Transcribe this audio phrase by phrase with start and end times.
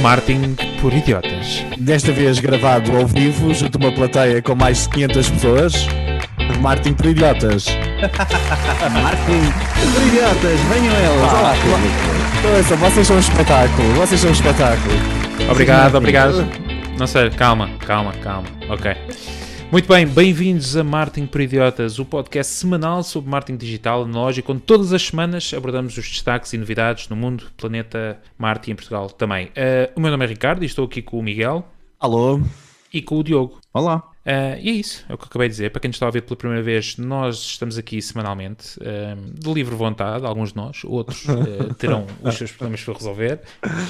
[0.00, 1.64] Martin por idiotas.
[1.78, 5.86] Desta vez gravado ao vivo, junto a uma plateia com mais de 500 pessoas.
[6.60, 7.66] Martin por idiotas.
[9.02, 9.52] Martin
[9.92, 11.32] por idiotas, venham elas.
[11.32, 14.94] Ah, Olá, Ouça, vocês são um espetáculo, vocês são um espetáculo.
[15.50, 16.46] Obrigado, obrigado.
[16.98, 18.48] Não sei, calma, calma, calma.
[18.68, 18.94] Ok.
[19.70, 24.62] Muito bem, bem-vindos a Martin por Idiotas, o podcast semanal sobre marketing digital analógico, onde
[24.62, 29.10] todas as semanas abordamos os destaques e novidades no mundo, planeta Marte e em Portugal
[29.10, 29.46] também.
[29.46, 31.66] Uh, o meu nome é Ricardo e estou aqui com o Miguel
[31.98, 32.40] Alô?
[32.92, 33.60] e com o Diogo.
[33.72, 34.10] Olá.
[34.24, 35.70] Uh, e é isso, é o que eu acabei de dizer.
[35.70, 39.52] Para quem nos está a ver pela primeira vez, nós estamos aqui semanalmente, uh, de
[39.52, 43.40] livre vontade, alguns de nós, outros uh, terão os seus problemas para resolver,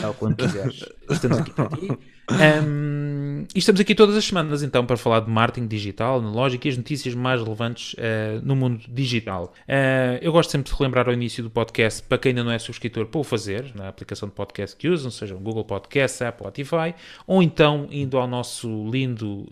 [0.01, 0.85] tal quando quiseres.
[1.09, 1.99] Estamos aqui para ti.
[2.31, 6.71] Um, e estamos aqui todas as semanas então para falar de marketing digital, analógico e
[6.71, 9.53] as notícias mais relevantes uh, no mundo digital.
[9.69, 12.59] Uh, eu gosto sempre de relembrar ao início do podcast, para quem ainda não é
[12.59, 16.45] subscritor, para o fazer na aplicação de podcast que usam, seja o Google Podcast, Apple,
[16.45, 16.95] Spotify,
[17.27, 19.47] ou então indo ao nosso lindo uh,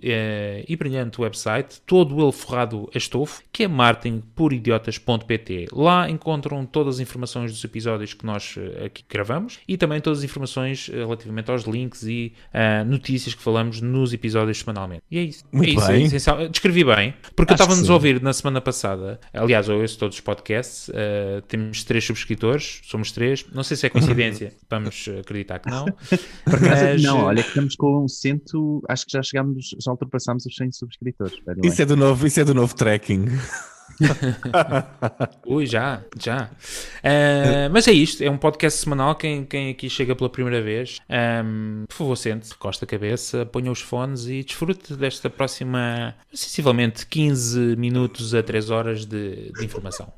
[0.67, 5.69] e brilhante website, todo ele forrado a estofo, que é marketingporidiotas.pt.
[5.73, 10.25] Lá encontram todas as informações dos episódios que nós aqui gravamos e também todas as
[10.25, 15.03] informações relativamente aos links e uh, notícias que falamos nos episódios semanalmente.
[15.11, 15.45] E é isso.
[15.53, 16.03] Muito é isso, bem.
[16.03, 16.49] É essencial.
[16.49, 19.21] Descrevi bem, porque estava-nos a ouvir na semana passada.
[19.33, 20.89] Aliás, eu ouço todos os podcasts.
[20.89, 23.45] uh, temos três subscritores, somos três.
[23.53, 25.85] Não sei se é coincidência, vamos acreditar que não.
[26.45, 29.75] Por acaso, Mas, não, eh, olha que estamos com um cento, acho que já chegámos,
[29.81, 31.39] já ultrapassámos os 100 subscritores.
[31.63, 33.27] Isso é do novo, isso é do novo tracking.
[35.47, 36.51] Ui, já, já.
[36.99, 39.15] Uh, mas é isto, é um podcast semanal.
[39.15, 40.99] Quem, quem aqui chega pela primeira vez,
[41.45, 47.07] um, por favor, sente, costa a cabeça, ponha os fones e desfrute desta próxima, sensivelmente
[47.07, 50.13] 15 minutos a 3 horas de, de informação.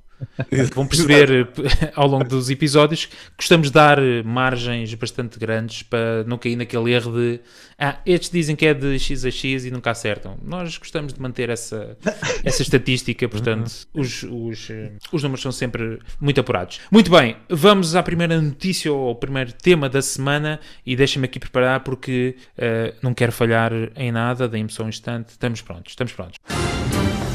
[0.75, 5.83] Vão perceber eh, ao longo dos episódios que gostamos de dar eh, margens bastante grandes
[5.83, 7.41] para não cair naquele erro de
[7.79, 10.39] ah, estes dizem que é de X a X e nunca acertam.
[10.43, 11.97] Nós gostamos de manter essa,
[12.45, 16.81] essa estatística, portanto, os, os, eh, os números são sempre muito apurados.
[16.91, 21.39] Muito bem, vamos à primeira notícia ou ao primeiro tema da semana e deixem-me aqui
[21.39, 25.31] preparar porque eh, não quero falhar em nada, deem-me só um instante.
[25.31, 26.39] Estamos prontos, estamos prontos.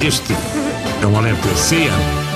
[0.01, 0.33] Este
[1.03, 2.28] é um alerta CM.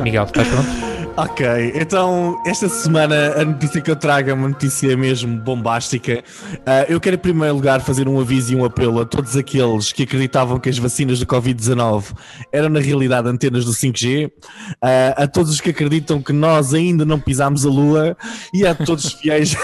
[0.00, 0.91] Miguel, estás pronto?
[1.14, 6.24] Ok, então esta semana a notícia que eu trago é uma notícia mesmo bombástica.
[6.64, 9.92] Ah, eu quero em primeiro lugar fazer um aviso e um apelo a todos aqueles
[9.92, 12.14] que acreditavam que as vacinas do Covid-19
[12.50, 14.32] eram na realidade antenas do 5G,
[14.80, 18.16] ah, a todos os que acreditam que nós ainda não pisámos a Lua
[18.54, 19.54] e a todos os fiéis,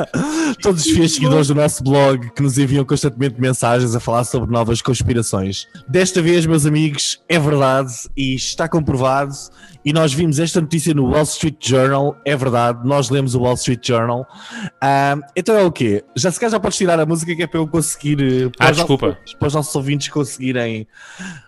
[0.62, 4.50] todos os fiéis seguidores do nosso blog que nos enviam constantemente mensagens a falar sobre
[4.50, 5.66] novas conspirações.
[5.86, 9.34] Desta vez, meus amigos, é verdade e está comprovado.
[9.84, 13.54] E nós vimos esta notícia no Wall Street Journal, é verdade, nós lemos o Wall
[13.54, 14.26] Street Journal.
[15.36, 16.04] Então é o quê?
[16.16, 18.20] Já se calhar já podes tirar a música que é para eu conseguir.
[18.20, 19.18] eh, para Ah, os nossos- desculpa.
[19.38, 20.86] para os nossos ouvintes conseguirem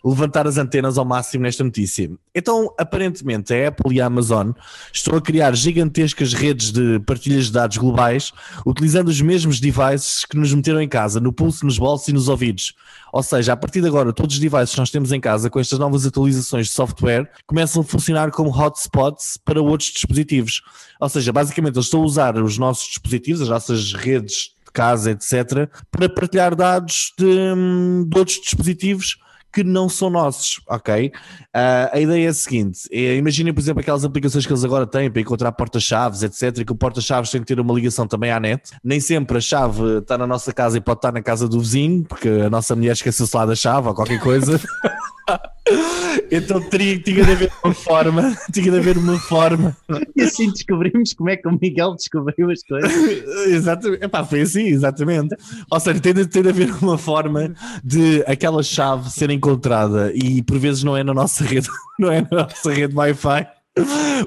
[0.05, 2.11] levantar as antenas ao máximo nesta notícia.
[2.35, 4.53] Então, aparentemente, a Apple e a Amazon
[4.93, 8.33] estão a criar gigantescas redes de partilhas de dados globais,
[8.65, 12.29] utilizando os mesmos devices que nos meteram em casa, no pulso, nos bolsos e nos
[12.29, 12.75] ouvidos.
[13.13, 15.59] Ou seja, a partir de agora, todos os devices que nós temos em casa, com
[15.59, 20.63] estas novas atualizações de software, começam a funcionar como hotspots para outros dispositivos.
[21.01, 25.11] Ou seja, basicamente, eles estão a usar os nossos dispositivos, as nossas redes de casa,
[25.11, 29.19] etc., para partilhar dados de, hum, de outros dispositivos
[29.53, 31.13] que não são nossos, ok?
[31.53, 34.87] Ah, a ideia é a seguinte: é, imaginem, por exemplo, aquelas aplicações que eles agora
[34.87, 38.39] têm para encontrar porta-chaves, etc., que o porta-chaves tem que ter uma ligação também à
[38.39, 38.71] net.
[38.83, 42.05] Nem sempre a chave está na nossa casa e pode estar na casa do vizinho,
[42.05, 44.61] porque a nossa mulher esqueceu-se lá da chave ou qualquer coisa.
[46.31, 49.77] então teria, tinha de haver uma forma, tinha de haver uma forma
[50.17, 52.91] E assim descobrimos como é que o Miguel descobriu as coisas.
[53.47, 54.05] exatamente.
[54.05, 55.37] Epá, foi assim, exatamente.
[55.71, 57.55] Ou seja, tem de, tem de haver uma forma
[57.85, 61.69] de aquela chave ser encontrada e por vezes não é na nossa rede,
[61.99, 63.47] não é na nossa rede Wi-Fi.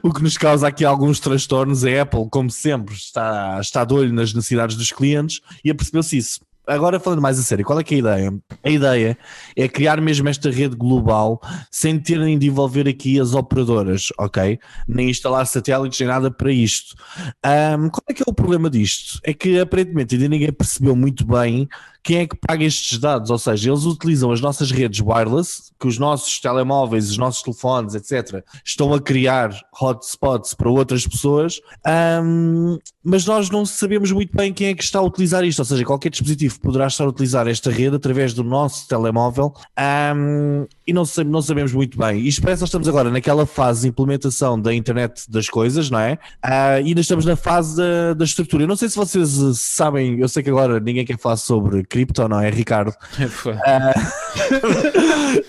[0.01, 1.83] O que nos causa aqui alguns transtornos.
[1.83, 6.39] A Apple, como sempre, está, está de olho nas necessidades dos clientes e apercebeu-se isso.
[6.65, 8.33] Agora, falando mais a sério, qual é é a ideia?
[8.63, 9.17] A ideia
[9.55, 14.57] é criar mesmo esta rede global sem terem de envolver aqui as operadoras, ok?
[14.87, 16.95] Nem instalar satélites, nem nada para isto.
[17.43, 19.19] Ahm, qual é que é o problema disto?
[19.23, 21.67] É que aparentemente ainda ninguém percebeu muito bem
[22.03, 25.87] quem é que paga estes dados, ou seja, eles utilizam as nossas redes wireless, que
[25.87, 32.77] os nossos telemóveis, os nossos telefones, etc., estão a criar hotspots para outras pessoas, ahm,
[33.01, 35.85] mas nós não sabemos muito bem quem é que está a utilizar isto, ou seja,
[35.85, 40.93] qualquer dispositivo dispositivo poderá estar a utilizar esta rede através do nosso telemóvel ahm, e
[40.93, 42.19] não, não sabemos muito bem.
[42.25, 45.99] Isto parece que nós estamos agora naquela fase de implementação da internet das coisas, não
[45.99, 46.17] é?
[46.41, 48.63] Ah, e ainda estamos na fase da, da estrutura.
[48.63, 51.83] Eu não sei se vocês eh, sabem, eu sei que agora ninguém quer falar sobre
[51.83, 52.93] cripto, não é, Ricardo?
[53.29, 53.55] Foi.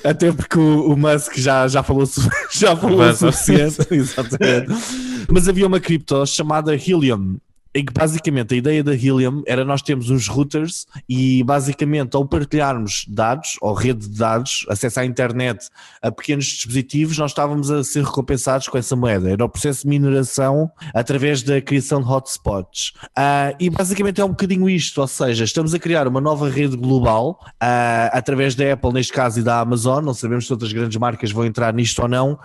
[0.04, 2.04] Até porque o, o Musk já, já falou,
[2.52, 3.78] já falou o suficiente.
[3.90, 4.72] Exatamente.
[5.30, 7.36] Mas havia uma cripto chamada Helium.
[7.74, 12.24] Em que basicamente a ideia da Helium era nós termos uns routers e basicamente ao
[12.26, 15.68] partilharmos dados, ou rede de dados, acesso à internet
[16.00, 19.30] a pequenos dispositivos, nós estávamos a ser recompensados com essa moeda.
[19.30, 22.92] Era o processo de mineração através da criação de hotspots.
[23.16, 26.76] Ah, e basicamente é um bocadinho isto, ou seja, estamos a criar uma nova rede
[26.76, 30.04] global ah, através da Apple, neste caso, e da Amazon.
[30.04, 32.38] Não sabemos se outras grandes marcas vão entrar nisto ou não.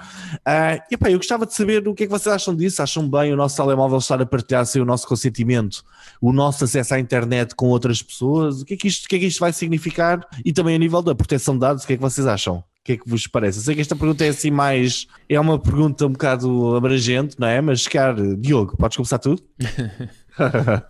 [0.45, 2.81] Ah, e epá, eu gostava de saber o que é que vocês acham disso.
[2.81, 5.83] Acham bem o nosso telemóvel estar a partilhar sem o nosso consentimento,
[6.21, 8.61] o nosso acesso à internet com outras pessoas?
[8.61, 10.25] O que é que isto, o que é que isto vai significar?
[10.45, 12.57] E também a nível da proteção de dados, o que é que vocês acham?
[12.57, 13.59] O que é que vos parece?
[13.59, 15.05] Eu sei que esta pergunta é assim mais.
[15.27, 17.59] É uma pergunta um bocado abrangente, não é?
[17.61, 19.43] Mas, cara, Diogo, podes começar tudo?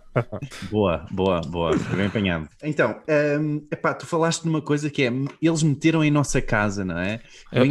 [0.70, 1.76] Boa, boa, boa.
[1.78, 2.48] Foi bem apanhado.
[2.62, 2.96] Então,
[3.40, 7.20] hum, epá, tu falaste numa coisa que é eles meteram em nossa casa, não é?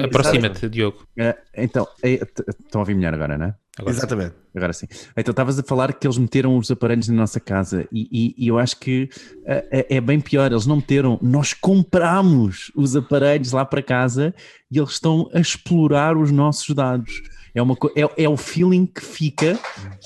[0.05, 1.05] Aproxima-te, Diogo.
[1.19, 2.19] Ah, então, t-
[2.65, 3.55] estão a ouvir melhor agora, não é?
[3.79, 3.97] Agora sim.
[3.99, 4.33] Exatamente.
[4.55, 4.87] Agora sim.
[5.15, 8.47] Então, estavas a falar que eles meteram os aparelhos na nossa casa e, e- e
[8.47, 9.09] eu acho que
[9.45, 10.51] é, é bem pior.
[10.51, 14.33] Eles não meteram, nós compramos os aparelhos lá para casa
[14.71, 17.21] e eles estão a explorar os nossos dados.
[17.55, 19.57] É, uma, é, é o feeling que fica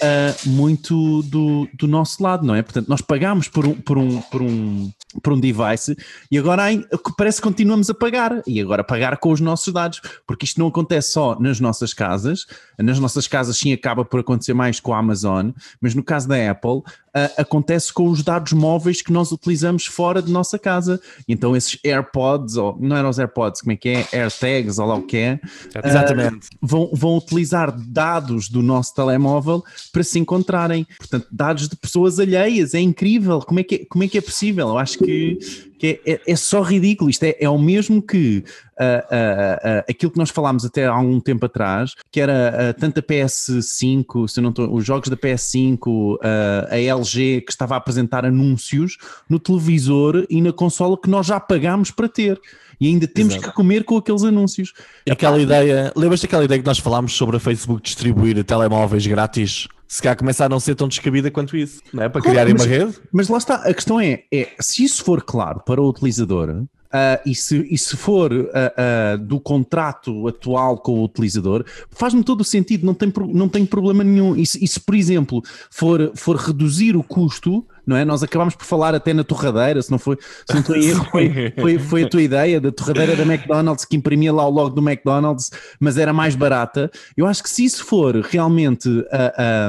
[0.01, 2.61] ah, muito do, do nosso lado, não é?
[2.61, 4.89] Portanto, nós pagámos por um, por um, por um,
[5.21, 5.95] por um device
[6.31, 6.83] e agora ai-
[7.17, 10.67] parece que continuamos a pagar e agora pagar com os nossos dados, porque isto não
[10.67, 12.45] acontece só nas nossas casas,
[12.79, 15.51] nas nossas casas sim acaba por acontecer mais com a Amazon,
[15.81, 16.81] mas no caso da Apple
[17.15, 20.99] ah, acontece com os dados móveis que nós utilizamos fora de nossa casa.
[21.27, 24.07] Então esses AirPods, ou não eram os AirPods, como é que é?
[24.11, 25.39] AirTags, ou lá o que é,
[25.83, 26.47] Exatamente.
[26.61, 30.87] vão, vão utilizar dados do nosso telemóvel para se encontrarem.
[30.97, 32.73] Portanto, dados de pessoas alheias.
[32.73, 33.39] É incrível.
[33.39, 34.69] Como é que é, como é, que é possível?
[34.69, 37.09] Eu acho que, que é, é- é só ridículo.
[37.09, 38.43] Isto é, é o mesmo que
[38.79, 42.73] ah, ah, ah, aquilo que nós falámos até há algum tempo atrás, que era ah,
[42.73, 47.75] tanto a PS5, se não estou, os jogos da PS5, ah, a LG que estava
[47.75, 48.97] a apresentar anúncios
[49.29, 52.39] no televisor e na consola que nós já pagámos para ter.
[52.79, 53.49] E ainda temos Exato.
[53.49, 54.73] que comer com aqueles anúncios.
[55.05, 59.67] E aquela ideia, lembras-te daquela ideia que nós falámos sobre a Facebook distribuir telemóveis grátis?
[59.87, 62.09] Se calhar começa a não ser tão descabida quanto isso, não é?
[62.09, 62.99] Para Claro, criarem mas- uma rede?
[63.11, 67.19] Mas lá está, a questão é, é se isso for claro para o utilizador ah,
[67.25, 72.41] e, se, e se for ah, ah, do contrato atual com o utilizador, faz-me todo
[72.41, 74.35] o sentido, não tem, não tem problema nenhum.
[74.35, 75.41] E se, e se, por exemplo,
[75.71, 78.05] for, for reduzir o custo, não é?
[78.05, 81.05] Nós acabámos por falar até na torradeira, se não foi, se não estou em erro,
[81.11, 84.69] foi, foi, foi a tua ideia da torradeira da McDonald's que imprimia lá o logo
[84.69, 86.91] do McDonald's, mas era mais barata.
[87.15, 88.89] Eu acho que se isso for realmente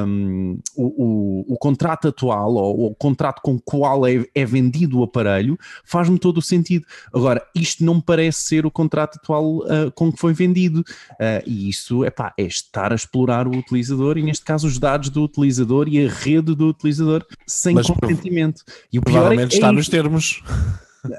[0.07, 4.99] um, o, o, o contrato atual ou o contrato com o qual é, é vendido
[4.99, 6.85] o aparelho, faz-me todo o sentido.
[7.13, 10.83] Agora, isto não me parece ser o contrato atual ah, com que foi vendido.
[11.19, 15.09] Ah, e isso epá, é estar a explorar o utilizador e, neste caso, os dados
[15.09, 18.63] do utilizador e a rede do utilizador sem Mas consentimento.
[18.91, 19.73] E o pior é, que é está isto.
[19.73, 20.43] nos termos.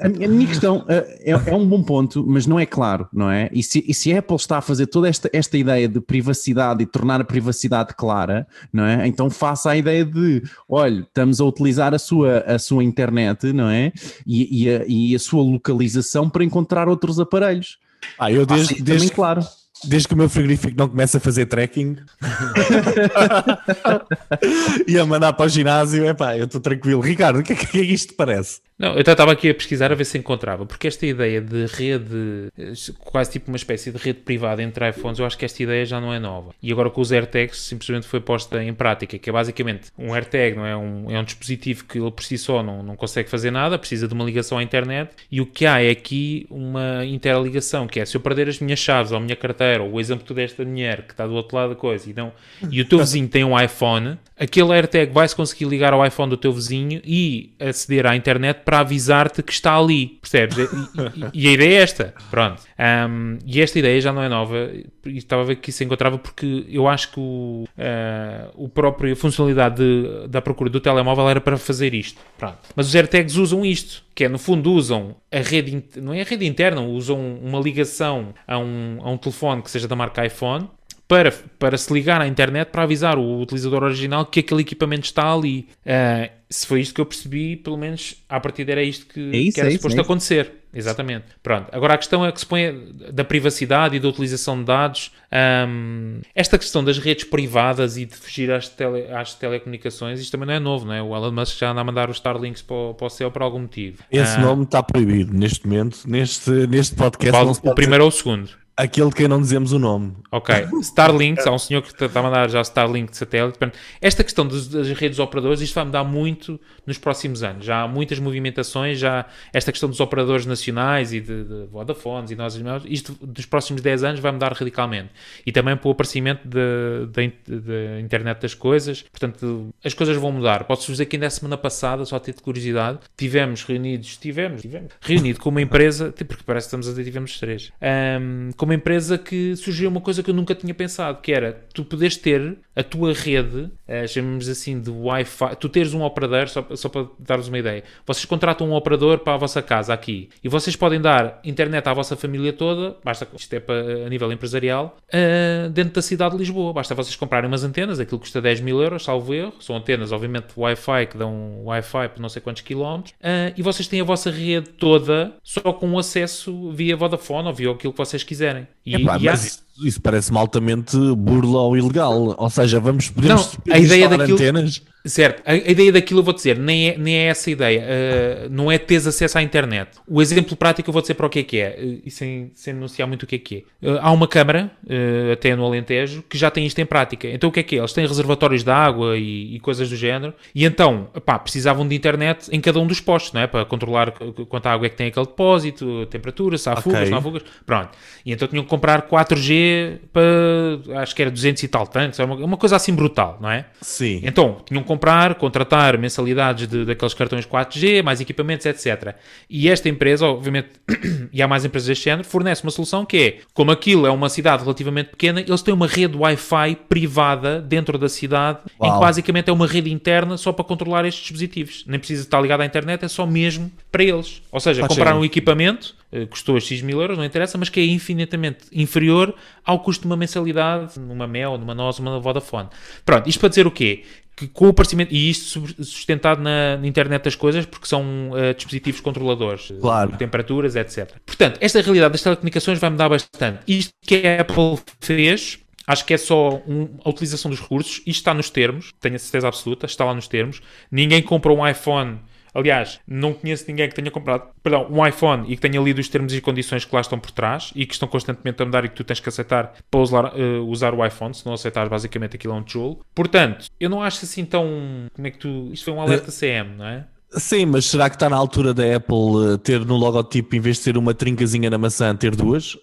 [0.00, 3.48] A minha, questão eh, é, é um bom ponto, mas não é claro, não é?
[3.52, 6.82] E se, e se a Apple está a fazer toda esta, esta ideia de privacidade
[6.82, 9.06] e tornar a privacidade clara, não é?
[9.06, 13.68] Então faça a ideia de, olha, estamos a utilizar a sua, a sua internet, não
[13.68, 13.92] é?
[14.26, 17.78] E, e, a, e a sua localização para encontrar outros aparelhos.
[18.18, 19.42] Ah, eu desde, desde, claro.
[19.84, 21.96] Desde que o meu frigorífico não começa a fazer trekking
[24.86, 27.00] e a mandar para o ginásio, epá, eu estou tranquilo.
[27.00, 28.60] Ricardo, o que é que, o que é que isto te parece?
[28.78, 32.48] Não, eu estava aqui a pesquisar a ver se encontrava, porque esta ideia de rede,
[32.58, 35.86] eh, quase tipo uma espécie de rede privada entre iPhones, eu acho que esta ideia
[35.86, 36.54] já não é nova.
[36.62, 40.56] E agora com os AirTags simplesmente foi posta em prática, que é basicamente um AirTag,
[40.56, 40.76] não é?
[40.76, 44.06] Um, é um dispositivo que ele por si só não, não consegue fazer nada, precisa
[44.06, 48.04] de uma ligação à internet, e o que há é aqui uma interligação, que é
[48.04, 50.34] se eu perder as minhas chaves ou a minha carteira, ou o exemplo que tu
[50.34, 52.30] deste da mulher que está do outro lado da coisa, e, não,
[52.70, 56.36] e o teu vizinho tem um iPhone, aquele AirTag vai-se conseguir ligar ao iPhone do
[56.36, 60.58] teu vizinho e aceder à internet para avisar-te que está ali, percebes?
[60.58, 62.62] E, e- e a ideia é esta, pronto.
[62.78, 64.70] Ahm, e esta ideia já não é nova,
[65.06, 69.12] e estava a ver que isso encontrava porque eu acho que o, ah, o próprio
[69.12, 72.58] a funcionalidade de- da procura do telemóvel era para fazer isto, pronto.
[72.74, 76.24] Mas os AirTags usam isto, que é no fundo usam a rede, não é a
[76.24, 80.68] rede interna, usam uma ligação a um, a um telefone que seja da marca iPhone
[81.08, 85.32] para, para se ligar à internet para avisar o utilizador original que aquele equipamento está
[85.32, 85.68] ali.
[85.84, 89.36] Uh, se foi isto que eu percebi, pelo menos à partida era isto que, É
[89.36, 90.52] isso, que era é isso, suposto é acontecer.
[90.74, 91.24] Exatamente.
[91.42, 91.68] Pronto.
[91.72, 95.10] Agora a questão é que se põe da privacidade e da utilização de dados.
[95.32, 100.46] Ahm, esta questão das redes privadas e de fugir às, tele- às telecomunicações, isto também
[100.46, 101.02] não é novo, não é?
[101.02, 103.42] O Elon Musk já anda a mandar os Starlinks para o, para o céu por
[103.42, 104.02] algum motivo.
[104.10, 107.42] Esse Ah, nome está proibido neste momento, neste, neste podcast.
[107.42, 108.50] o pode primeiro ou o segundo?
[108.78, 110.12] Aquele que não dizemos o nome.
[110.30, 113.58] Ok, Starlinks, há um senhor que está a mandar já Starlink de satélite.
[114.02, 117.64] Esta questão das redes operadores, isto vai mudar muito nos próximos anos.
[117.64, 122.36] Já há muitas movimentações, já esta questão dos operadores nacionais e de, de Vodafones e
[122.36, 122.54] nós
[122.84, 125.08] isto dos próximos 10 anos vai mudar radicalmente.
[125.46, 129.02] E também para o aparecimento da da in- da internet das coisas.
[129.10, 130.64] Portanto, as coisas vão mudar.
[130.64, 134.60] Posso dizer que ainda a semana passada, só a ter de curiosidade, tivemos reunidos, tivemos,
[134.60, 138.74] tivemos reunido com uma empresa, porque parece que estamos a dizer tivemos três, ahm, uma
[138.74, 142.58] empresa que surgiu uma coisa que eu nunca tinha pensado, que era tu poderes ter
[142.74, 147.06] a tua rede, eh, chamamos assim de Wi-Fi, tu teres um operador, só, só para
[147.18, 151.00] dar-vos uma ideia, vocês contratam um operador para a vossa casa aqui e vocês podem
[151.00, 155.94] dar internet à vossa família toda, basta, isto é para, a nível empresarial, eh, dentro
[155.94, 159.32] da cidade de Lisboa, basta vocês comprarem umas antenas, aquilo custa 10 mil euros, salvo
[159.32, 163.62] erro, são antenas obviamente Wi-Fi que dão Wi-Fi por não sei quantos quilómetros, eh, e
[163.62, 167.98] vocês têm a vossa rede toda só com acesso via Vodafone ou via aquilo que
[167.98, 168.55] vocês quiserem.
[168.56, 168.75] planning.
[168.86, 172.34] E, Epá, e há- mas isso, isso parece-me altamente burla ou ilegal.
[172.38, 174.82] Ou seja, vamos podemos Não, a ideia daquilo- antenas.
[175.04, 177.80] Certo, a, a ideia daquilo eu vou dizer, nem é, nem é essa a ideia,
[177.80, 179.90] uh, não é teres acesso à internet.
[180.08, 182.72] O exemplo prático eu vou dizer para o que é que é, e sem, sem
[182.74, 183.88] anunciar muito o que é que é.
[183.92, 187.28] Uh, há uma câmara, uh, até no Alentejo, que já tem isto em prática.
[187.28, 187.78] Então o que é que é?
[187.78, 191.94] Eles têm reservatórios de água e, e coisas do género, e então, pá, precisavam de
[191.94, 193.46] internet em cada um dos postos, não é?
[193.46, 196.82] Para controlar qu- quanta água é que tem aquele depósito, a temperatura, se há Ok.
[196.82, 197.42] fugas, se não há fugas.
[197.64, 197.90] Pronto.
[198.24, 202.24] E então tinham que comprar 4G para, acho que era 200 e tal tanques, é
[202.24, 203.64] uma, uma coisa assim brutal, não é?
[203.80, 204.20] Sim.
[204.22, 209.14] Então, tinham que comprar, contratar mensalidades de, daqueles cartões 4G, mais equipamentos, etc.
[209.48, 210.68] E esta empresa, obviamente,
[211.32, 214.28] e há mais empresas deste género, fornece uma solução que é, como aquilo é uma
[214.28, 218.94] cidade relativamente pequena, eles têm uma rede Wi-Fi privada dentro da cidade, em Uau.
[218.94, 221.84] que basicamente é uma rede interna só para controlar estes dispositivos.
[221.86, 224.42] Nem precisa estar ligado à internet, é só mesmo para eles.
[224.52, 225.22] Ou seja, Faz comprar sentido.
[225.22, 225.94] um equipamento,
[226.30, 229.34] custou X mil euros, não interessa, mas que é infinitamente inferior
[229.64, 232.68] ao custo de uma mensalidade numa Mel, numa NOS, numa Vodafone.
[233.04, 234.04] Pronto, isto para dizer o quê?
[234.36, 239.00] Que com o aparecimento, e isto sustentado na, internet das coisas, porque são eh, dispositivos
[239.00, 240.16] controladores, eh, Claro.
[240.18, 241.10] temperaturas, etc.
[241.24, 243.60] Portanto, esta realidade das telecomunicações vai mudar bastante.
[243.66, 248.08] Isto que a Apple fez, acho que é só um- a utilização dos recursos, isto
[248.08, 250.60] está nos termos, tenho a certeza absoluta, está lá nos termos.
[250.90, 252.18] Ninguém compra um iPhone.
[252.56, 256.08] Aliás, não conheço ninguém que tenha comprado perdão, um iPhone e que tenha lido os
[256.08, 258.88] termos e condições que lá estão por trás e que estão constantemente a mudar e
[258.88, 262.36] que tu tens que aceitar para usar, eh, usar o iPhone, se não aceitares basicamente
[262.36, 263.04] aquilo é um tijolo.
[263.14, 264.66] Portanto, eu não acho assim tão...
[265.12, 265.68] Como é que tu...
[265.70, 267.04] Isto foi um alerta CM, não é?
[267.32, 270.78] Sim, mas será que está na altura da Apple eh, ter no logotipo, em vez
[270.78, 272.78] de ter uma trincazinha na maçã, ter duas?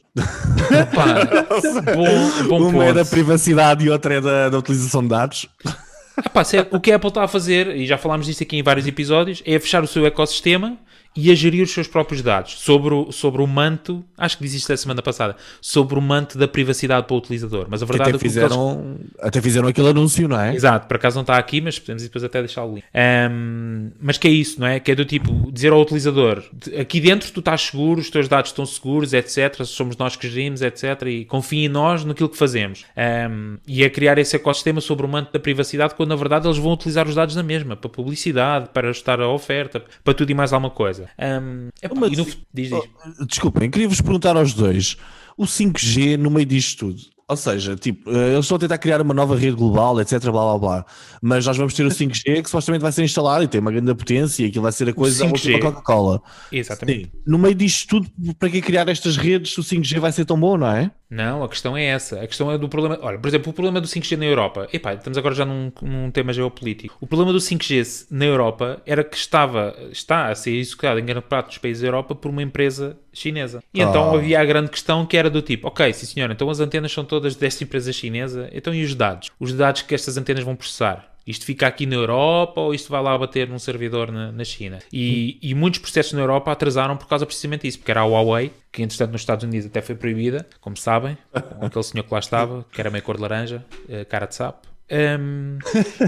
[0.93, 1.25] Pá,
[1.95, 3.11] bom, bom uma é da ponto.
[3.11, 5.47] privacidade e outra é da, da utilização de dados?
[6.17, 8.63] Epá, sério, o que a Apple está a fazer, e já falámos disso aqui em
[8.63, 10.77] vários episódios, é fechar o seu ecossistema
[11.15, 14.57] e a gerir os seus próprios dados sobre o, sobre o manto, acho que disse
[14.57, 17.67] isto a semana passada, sobre o manto da privacidade para o utilizador.
[17.69, 20.53] Mas a verdade Até é que que eles- fizeram, até fizeram aquele anúncio, não é?
[20.55, 22.83] Exato, por acaso não está aqui, mas podemos depois até deixar o link.
[22.93, 24.79] Ahm, mas que é isso, não é?
[24.79, 26.43] Que é do tipo, dizer ao utilizador,
[26.79, 29.63] aqui dentro tu estás seguro, os teus dados estão seguros, etc.
[29.65, 31.03] Somos nós que gerimos, etc.
[31.07, 32.85] E confia em nós naquilo que fazemos.
[32.97, 36.57] Ahm, e a criar esse ecossistema sobre o manto da privacidade, quando na verdade eles
[36.57, 40.33] vão utilizar os dados na mesma, para publicidade, para ajustar a oferta, para tudo e
[40.33, 41.02] mais alguma coisa.
[41.17, 42.71] Ahm, epá, Mas- e no, diz, diz.
[43.27, 44.97] Desculpem, queria-vos perguntar aos dois:
[45.37, 47.01] o 5G no meio disto tudo?
[47.33, 50.31] Ou seja, tipo, eh, eles estão a tentar criar uma nova rede global, etc, blá
[50.31, 50.85] blá blá.
[51.19, 53.93] Mas nós vamos ter o 5G que supostamente vai ser instalado e tem uma grande
[53.95, 55.31] potência e aquilo vai ser a coisa 5G.
[55.31, 56.21] última Coca-Cola.
[56.51, 57.05] Exatamente.
[57.05, 57.11] Sim.
[57.25, 60.57] No meio disto tudo, para que criar estas redes o 5G vai ser tão bom,
[60.57, 60.91] não é?
[61.09, 62.21] Não, a questão é essa.
[62.21, 62.97] A questão é do problema.
[63.01, 64.67] Olha, por exemplo, o problema do 5G na Europa.
[64.71, 66.97] Epá, estamos agora já num, num tema geopolítico.
[66.99, 71.25] O problema do 5G na Europa era que estava, está a ser executado em grande
[71.27, 73.63] parte dos países da Europa por uma empresa chinesa.
[73.73, 74.15] E então Ah.
[74.17, 77.05] havia a grande questão que era do tipo: ok, sim senhor, então as antenas são
[77.05, 79.29] todas desta empresa chinesa, então e os dados?
[79.39, 81.09] Os dados que estas antenas vão processar?
[81.25, 84.79] Isto fica aqui na Europa ou isto vai lá bater num servidor na, na China?
[84.91, 88.51] E, e muitos processos na Europa atrasaram por causa precisamente disso, porque era a Huawei,
[88.69, 91.17] que entretanto nos Estados Unidos até foi proibida, como sabem,
[91.57, 94.35] com aquele senhor que lá estava, que era meio cor de laranja, eh, cara de
[94.35, 94.67] sapo.
[94.91, 95.57] Um,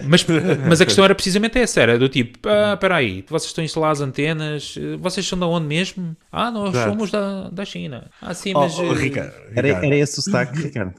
[0.07, 0.25] mas,
[0.67, 3.65] mas a questão era precisamente essa: era do tipo, ah, espera aí, vocês estão a
[3.65, 6.15] instalar as antenas, eh, vocês são da onde mesmo?
[6.31, 6.89] Ah, nós Exato.
[6.91, 8.11] somos da, da China.
[8.21, 8.77] Ah, sim, Oh, mas.
[8.77, 9.85] oh, eh, Ricardo, Era, Ricardo.
[9.85, 10.93] era esse o sotaque, Ricardo.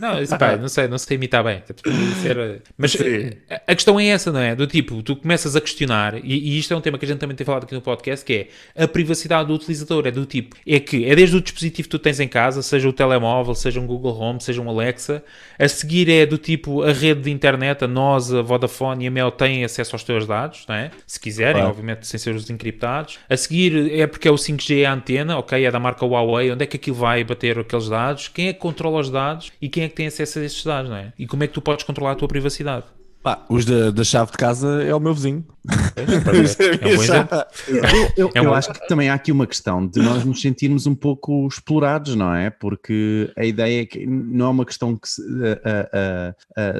[0.00, 1.62] Não, isso, pá, não sei, não sei imitar bem.
[2.20, 4.54] Ser- Mas eh, a a questão é essa, não é?
[4.56, 7.18] Do tipo, tu começas a questionar, e, e isto é um tema que a gente
[7.18, 10.06] também tem falado aqui no podcast, que é a privacidade do utilizador.
[10.06, 12.88] É do tipo, é que é desde o dispositivo que tu tens em casa, seja
[12.88, 15.22] o telemóvel, seja um Google Home, seja um Alexa,
[15.58, 19.10] a seguir é do tipo a rede de internet, a nós, a Vodafone e a
[19.10, 20.90] Mel têm acesso aos teus dados, não é?
[21.06, 21.68] Se quiserem, Claro.
[21.70, 23.18] obviamente sem ser os encriptados.
[23.28, 26.64] A seguir é porque é o 5G a antena, ok, é da marca Huawei, onde
[26.64, 29.84] é que aquilo vai bater aqueles dados, quem é que controla os dados e quem
[29.84, 31.12] é que tem acesso a esses dados, não é?
[31.18, 32.84] E como é que tu podes controlar a tua privacidade?
[33.22, 35.46] Pá, os da, da chave de casa é o meu vizinho.
[35.94, 36.02] É
[36.90, 37.38] um bom exemplo.
[37.68, 40.86] Eu, eu- É eu acho que também há aqui uma questão de nós nos sentirmos
[40.88, 42.50] um pouco explorados, não é?
[42.50, 45.22] Porque a ideia é que não é uma questão que se,
[45.64, 46.72] ah, ah, ah,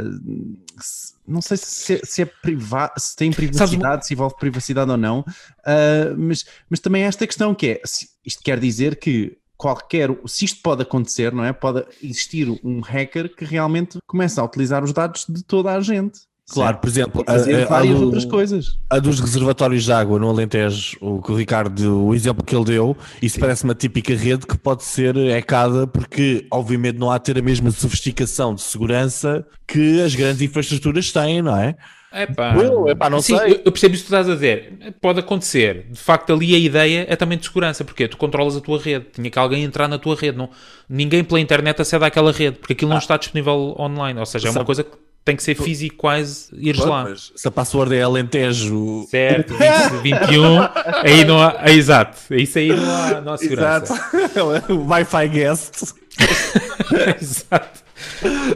[0.81, 4.97] se- não sei se, é- se é privado, se tem privacidade, se envolve privacidade ou
[4.97, 5.25] não,
[5.65, 10.11] ah, mas, mas também há esta questão que é, se- isto quer dizer que qualquer,
[10.27, 11.53] se isto pode acontecer, não é?
[11.53, 16.19] Pode existir um hacker que realmente começa a utilizar os dados de toda a gente.
[16.51, 18.79] Claro, por exemplo, a- a- várias a do- outras coisas.
[18.91, 22.65] A dos reservatórios de água no Alentejo, o que o Ricardo, o exemplo que ele
[22.65, 27.25] deu, isso parece uma típica rede que pode ser hackeada porque, obviamente, não há de
[27.25, 31.75] ter a mesma sofisticação de segurança que as grandes infraestruturas têm, não é?
[32.15, 33.63] Epá, Eu, epá, não Sim, sei.
[33.65, 34.95] eu- percebo isso que tu estás a dizer.
[35.01, 35.87] Pode acontecer.
[35.91, 39.07] De facto, ali a ideia é também de segurança, porque tu controlas a tua rede.
[39.15, 40.37] Tinha que alguém entrar na tua rede.
[40.37, 40.51] Não,
[40.87, 44.21] ninguém pela internet acede àquela rede, porque aquilo não está disponível online.
[44.21, 44.91] Ou seja, é uma coisa que
[45.25, 47.05] tem que ser físico quase ires lá.
[47.05, 49.07] Mas se a password é Alentejo.
[49.09, 49.55] Certo,
[50.03, 50.59] 20, 21,
[51.03, 51.61] aí não há.
[51.63, 53.95] é exato, isso aí não há, não há segurança.
[54.15, 54.85] Exato.
[54.89, 55.95] Wi-Fi guest.
[57.21, 57.83] Exato.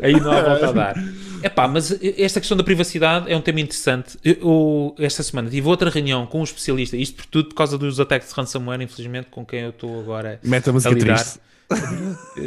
[0.02, 0.94] Aí não há volta a dar.
[1.42, 4.18] Epá, mas esta questão da privacidade é um tema interessante.
[4.24, 8.00] Eu, esta semana tive outra reunião com um especialista, isto por tudo por causa dos
[8.00, 11.16] ataques de ransomware, infelizmente, com quem eu estou agora Mete a lidar.
[11.16, 11.38] triste.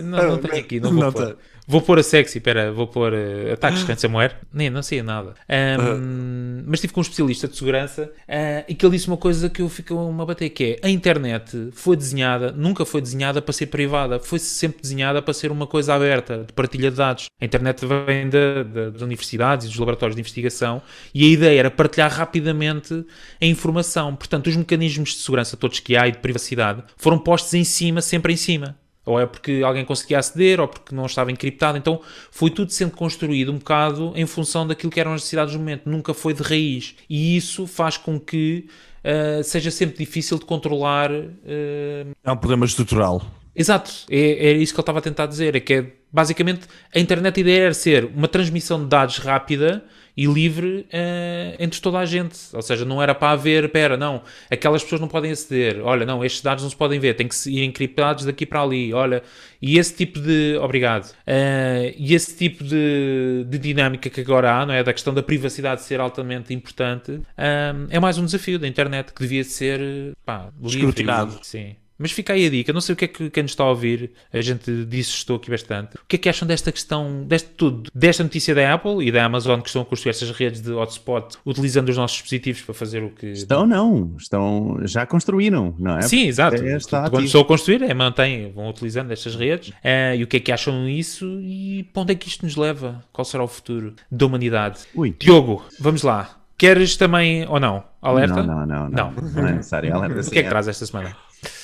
[0.03, 1.25] Não, não tenho aqui, não vou Não pôr.
[1.27, 1.35] tem.
[1.67, 4.35] Vou pôr a sexy, espera, vou pôr eh, ataques de ransomware.
[4.51, 5.35] Nem, não sei nada.
[5.47, 9.47] Ahm, Mas estive com um especialista de segurança ah, e que ele disse uma coisa
[9.51, 13.39] que eu fico uma a bater, que é a internet foi desenhada, nunca foi desenhada
[13.39, 17.25] para ser privada, foi sempre desenhada para ser uma coisa aberta, de partilha de dados.
[17.39, 20.81] A internet vem da- da- das universidades e dos laboratórios de investigação
[21.13, 23.05] e a ideia era partilhar rapidamente
[23.39, 24.15] a informação.
[24.15, 28.01] Portanto, os mecanismos de segurança todos que há e de privacidade foram postos em cima,
[28.01, 28.75] sempre em cima.
[29.09, 31.77] Ou é porque alguém conseguia aceder, ou porque não estava encriptado.
[31.77, 35.59] Então foi tudo sendo construído um bocado em função daquilo que eram as necessidades do
[35.59, 35.89] momento.
[35.89, 36.95] Nunca foi de raiz.
[37.09, 38.67] E isso faz com que
[39.03, 41.11] ah, seja sempre difícil de controlar.
[41.11, 43.21] ah, É um problema estrutural.
[43.55, 45.55] Exato, é, é isso que ele estava a tentar dizer.
[45.55, 46.61] É que é, basicamente
[46.93, 49.83] a internet ideia era ser uma transmissão de dados rápida
[50.19, 52.37] e livre eh, entre toda a gente.
[52.51, 55.79] Ou seja, não era para haver, pera, não, aquelas pessoas não podem aceder.
[55.81, 58.93] Olha, não, estes dados não se podem ver, têm que ir encriptados daqui para ali.
[58.93, 59.23] Olha,
[59.61, 60.57] e esse tipo de.
[60.61, 61.15] Obrigado.
[61.25, 64.83] Eh, e esse tipo de, de dinâmica que agora há, não é?
[64.83, 69.21] Da questão da privacidade ser altamente importante, eh, é mais um desafio da internet que
[69.21, 69.79] devia ser
[70.25, 70.79] pá, livre.
[70.79, 71.39] Escrutinado.
[71.43, 71.77] Sim.
[71.99, 73.69] Mas fica aí a dica, não sei o que é que quem nos está a
[73.69, 75.95] ouvir, a gente disse estou aqui bastante.
[75.97, 79.25] O que é que acham desta questão, deste tudo, desta notícia da Apple e da
[79.25, 83.03] Amazon que estão a construir estas redes de hotspot utilizando os nossos dispositivos para fazer
[83.03, 83.27] o que.
[83.27, 86.01] Estão não, estão, já construíram, não é?
[86.03, 86.55] Sim, exato.
[86.55, 86.77] É,
[87.09, 89.73] Quando estou a construir, é mantém, vão utilizando estas redes.
[89.83, 92.55] Eh, e o que é que acham disso e para onde é que isto nos
[92.55, 93.03] leva?
[93.11, 94.79] Qual será o futuro da humanidade?
[94.95, 95.13] Ui.
[95.19, 96.39] Diogo, vamos lá.
[96.57, 97.83] Queres também ou não?
[98.01, 98.43] Alerta?
[98.43, 99.31] Não, não, não, não, Não.
[99.33, 99.93] não é necessário.
[99.93, 100.49] Alerta O que é que sim.
[100.49, 101.15] traz esta semana?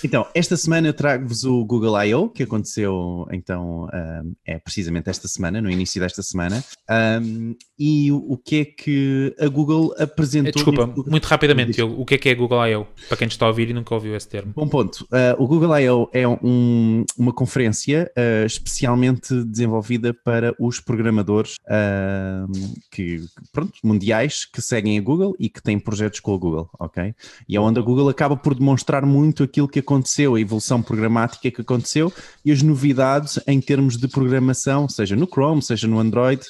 [0.06, 5.28] Então, esta semana eu trago-vos o Google I.O., que aconteceu, então, ahm, é precisamente esta
[5.28, 6.64] semana, no início desta semana.
[6.90, 10.52] Ahm, e o, o que é que a Google Eh, apresentou...
[10.54, 11.74] Desculpa, neste- muito rapidamente.
[11.74, 12.88] Diogo, o que é que é Google I.O.?
[13.10, 14.54] Para quem está a ouvir e nunca ouviu esse termo.
[14.56, 15.06] Bom ponto.
[15.12, 16.10] Uh, o Google I.O.
[16.14, 22.50] é um- uma conferência uh, especialmente desenvolvida para os programadores uh,
[22.92, 23.22] que,
[23.52, 27.14] pronto, mundiais que seguem a Google e que têm projetos com a Google, ok?
[27.48, 31.52] E é onde a Google acaba por demonstrar muito aquilo que aconteceu, a evolução programática
[31.52, 32.12] que aconteceu
[32.44, 36.42] e as novidades em termos de programação, seja no Chrome, seja no Android,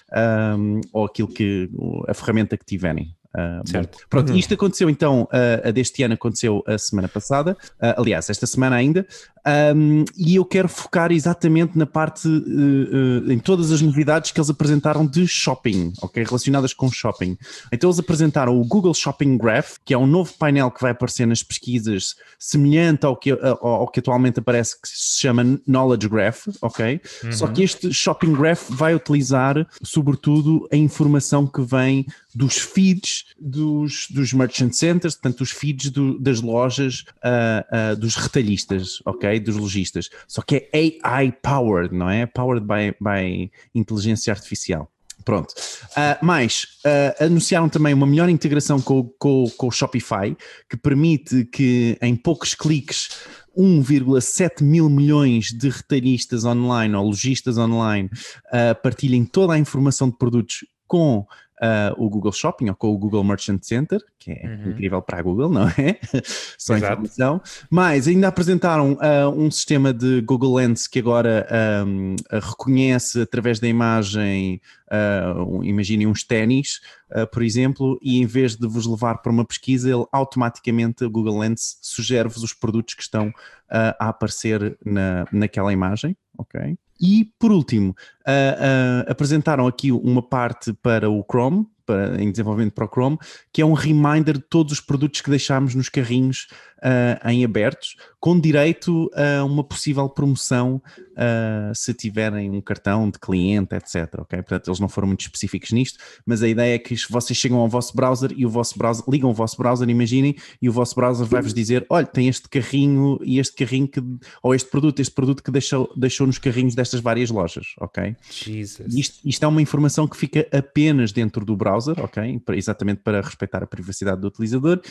[0.58, 1.70] um, ou aquilo que
[2.08, 3.14] a ferramenta que tiverem.
[3.36, 3.98] Uh, bom, Certo.
[4.10, 8.48] Pronto, isto aconteceu então, uh, a deste ano aconteceu a semana passada, uh, aliás, esta
[8.48, 9.06] semana ainda,
[9.48, 14.40] Um, e eu quero focar exatamente na parte, uh, uh, em todas as novidades que
[14.40, 16.24] eles apresentaram de shopping, ok?
[16.24, 17.38] Relacionadas com shopping.
[17.72, 21.28] Então eles apresentaram o Google Shopping Graph, que é um novo painel que vai aparecer
[21.28, 26.48] nas pesquisas, semelhante ao que, ao, ao que atualmente aparece, que se chama Knowledge Graph,
[26.62, 27.00] ok?
[27.24, 27.32] Uhum.
[27.32, 34.08] Só que este Shopping Graph vai utilizar, sobretudo, a informação que vem dos feeds dos,
[34.10, 39.35] dos merchant centers, portanto, os feeds do, das lojas uh, uh, dos retalhistas, ok?
[39.40, 40.10] Dos lojistas.
[40.28, 42.26] Só que é AI powered, não é?
[42.26, 44.92] Powered by, by inteligência artificial.
[45.24, 45.54] Pronto.
[45.92, 50.38] Uh, mais, uh, anunciaram também uma melhor integração com, com, com o Shopify,
[50.70, 53.10] que permite que em poucos cliques
[53.58, 58.10] 1,7 mil milhões de retalhistas online ou lojistas online
[58.48, 61.26] uh, partilhem toda a informação de produtos com
[61.62, 64.72] uh, o Google Shopping ou com o Google Merchant Center, que é uhum.
[64.72, 66.00] incrível para a Google, não é?
[66.58, 66.94] Só Exato.
[66.94, 67.42] informação.
[67.70, 71.48] Mas ainda apresentaram uh, um sistema de Google Lens que agora
[71.86, 78.56] um, reconhece através da imagem, uh, imaginem uns ténis, uh, por exemplo, e em vez
[78.56, 83.02] de vos levar para uma pesquisa, ele automaticamente, o Google Lens, sugere-vos os produtos que
[83.02, 83.32] estão
[83.68, 86.78] a aparecer na, naquela imagem, ok?
[87.00, 92.74] E por último, uh, uh, apresentaram aqui uma parte para o Chrome, para, em desenvolvimento
[92.74, 93.18] para o Chrome,
[93.52, 96.48] que é um reminder de todos os produtos que deixámos nos carrinhos
[96.86, 103.20] uh, em abertos, com direito a uma possível promoção uh, se tiverem um cartão de
[103.20, 104.20] cliente, etc.
[104.20, 104.40] Okay?
[104.40, 107.68] Portanto, eles não foram muito específicos nisto, mas a ideia é que vocês chegam ao
[107.68, 111.26] vosso browser e o vosso browser, ligam o vosso browser, imaginem, e o vosso browser
[111.26, 114.02] vai-vos dizer: olha, tem este carrinho e este carrinho que,
[114.42, 118.16] ou este produto, este produto que deixou, deixou nos carrinhos destas várias lojas, ok?
[118.30, 118.94] Jesus.
[118.94, 122.42] Isto, isto é uma informação que fica apenas dentro do browser, ok?
[122.54, 124.82] Exatamente para respeitar a privacidade do utilizador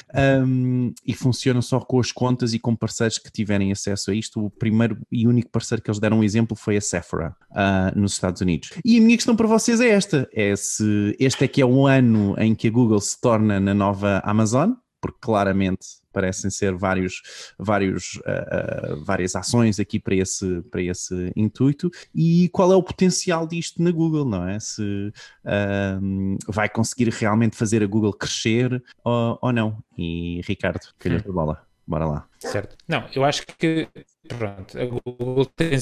[0.46, 4.44] um, e funciona só com as contas e com parceiros que tiverem acesso a isto.
[4.44, 8.12] O primeiro e único parceiro que eles deram um exemplo foi a Sephora uh, nos
[8.12, 8.70] Estados Unidos.
[8.84, 11.86] E a minha questão para vocês é esta: é se este é que é o
[11.86, 17.20] ano em que a Google se torna na nova Amazon, porque claramente parecem ser vários,
[17.58, 22.82] vários, uh, uh, várias ações aqui para esse, para esse intuito e qual é o
[22.82, 24.60] potencial disto na Google, não é?
[24.60, 25.12] Se
[25.44, 29.82] uh, vai conseguir realmente fazer a Google crescer ou, ou não.
[29.98, 31.30] E Ricardo, calhou hum.
[31.30, 31.66] a bola.
[31.86, 32.28] Bora lá.
[32.38, 32.76] Certo.
[32.88, 33.88] Não, eu acho que
[34.26, 35.74] pronto, a Google tem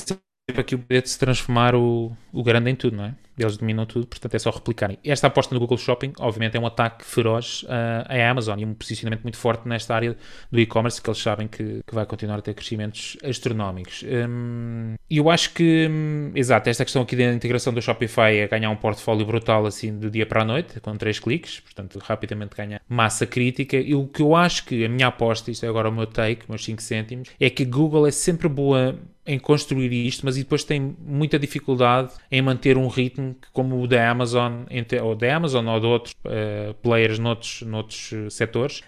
[0.53, 3.15] sempre aqui o poder de se transformar o, o grande em tudo, não é?
[3.39, 4.99] Eles dominam tudo, portanto é só replicarem.
[5.03, 8.75] Esta aposta no Google Shopping, obviamente, é um ataque feroz uh, à Amazon e um
[8.75, 10.17] posicionamento muito forte nesta área
[10.51, 14.05] do e-commerce que eles sabem que, que, vai continuar a ter crescimentos astronómicos.
[14.05, 18.69] Um, eu acho que, um, exato, esta questão aqui da integração do Shopify é ganhar
[18.69, 22.83] um portfólio brutal assim do dia para a noite, com três cliques, portanto rapidamente ganha
[22.87, 23.79] massa crítica.
[23.79, 26.45] E o que eu acho que a minha aposta, isto é agora o meu take,
[26.49, 30.97] meus 5 cêntimos, é que Google é sempre boa em construir isto, mas depois tem
[31.01, 34.65] muita dificuldade em manter um ritmo como o da Amazon,
[35.03, 38.83] ou da Amazon ou de outros uh, players noutros, noutros uh, setores.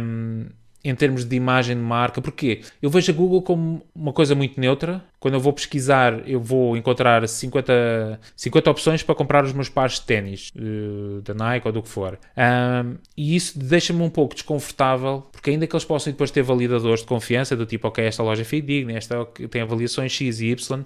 [0.00, 0.46] Um,
[0.84, 4.60] em termos de imagem de marca, porque eu vejo a Google como uma coisa muito
[4.60, 5.02] neutra.
[5.18, 9.94] Quando eu vou pesquisar, eu vou encontrar 50, 50 opções para comprar os meus pares
[9.94, 12.18] de ténis, uh, da Nike ou do que for.
[12.36, 17.00] Um, e isso deixa-me um pouco desconfortável, porque ainda que eles possam depois ter validadores
[17.00, 20.84] de confiança, do tipo, ok, esta loja é fidedigna, esta tem avaliações X e Y,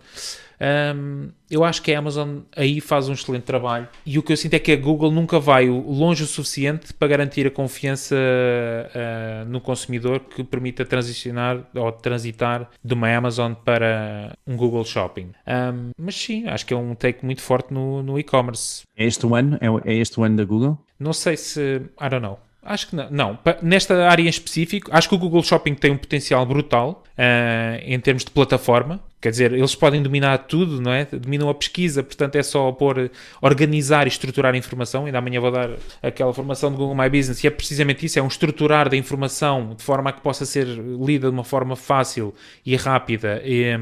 [0.60, 4.36] um, eu acho que a Amazon aí faz um excelente trabalho e o que eu
[4.36, 9.48] sinto é que a Google nunca vai longe o suficiente para garantir a confiança uh,
[9.48, 15.30] no consumidor que permita transicionar ou transitar de uma Amazon para um Google Shopping.
[15.46, 18.82] Um, mas sim, acho que é um take muito forte no, no e-commerce.
[18.96, 19.58] É este o ano?
[19.60, 20.78] É, é este o ano da Google?
[20.98, 21.82] Não sei se.
[22.00, 22.38] I don't know.
[22.62, 23.08] Acho que não.
[23.10, 23.38] não.
[23.62, 27.98] Nesta área em específico, acho que o Google Shopping tem um potencial brutal uh, em
[27.98, 29.00] termos de plataforma.
[29.20, 31.04] Quer dizer, eles podem dominar tudo, não é?
[31.04, 33.10] Dominam a pesquisa, portanto é só pôr,
[33.42, 35.06] organizar e estruturar a informação.
[35.06, 38.22] Ainda amanhã vou dar aquela formação do Google My Business e é precisamente isso: é
[38.22, 42.32] um estruturar da informação de forma a que possa ser lida de uma forma fácil
[42.64, 43.76] e rápida e,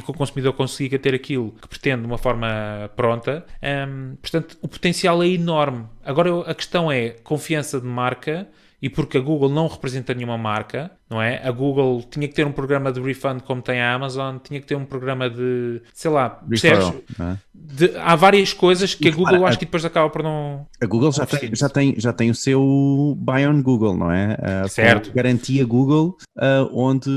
[0.00, 3.44] que o consumidor consiga ter aquilo que pretende de uma forma pronta.
[3.62, 5.86] Um, portanto, o potencial é enorme.
[6.04, 8.48] Agora a questão é confiança de marca
[8.82, 11.40] e porque a Google não representa nenhuma marca, não é?
[11.44, 14.66] A Google tinha que ter um programa de refund como tem a Amazon, tinha que
[14.66, 16.92] ter um programa de, sei lá, percebes?
[17.20, 17.36] É?
[17.52, 20.66] De, há várias coisas que a Google acho que depois acaba por não.
[20.80, 24.36] A Google já tem, já, tem, já tem o seu Buy on Google, não é?
[24.64, 25.12] Uh, certo.
[25.12, 27.10] Garantia Google, uh, onde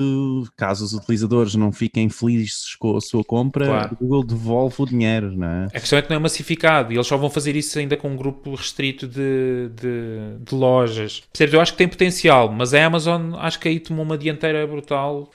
[0.58, 3.91] caso os utilizadores não fiquem felizes com a sua compra, claro.
[3.91, 5.65] a Google devolve o dinheiro, não é?
[5.67, 8.10] A questão é que não é massificado e eles só vão fazer isso ainda com
[8.10, 11.21] um grupo restrito de, de, de lojas.
[11.32, 11.53] Percebes?
[11.53, 15.29] eu acho que tem potencial, mas a Amazon acho que aí tomou uma dianteira brutal.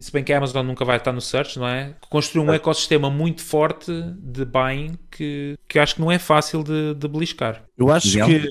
[0.00, 1.94] Se bem que a Amazon nunca vai estar no search, não é?
[2.10, 6.62] Construiu um ecossistema muito forte de buying que, que eu acho que não é fácil
[6.62, 7.64] de, de beliscar.
[7.76, 8.26] Eu acho Miguel?
[8.26, 8.48] que.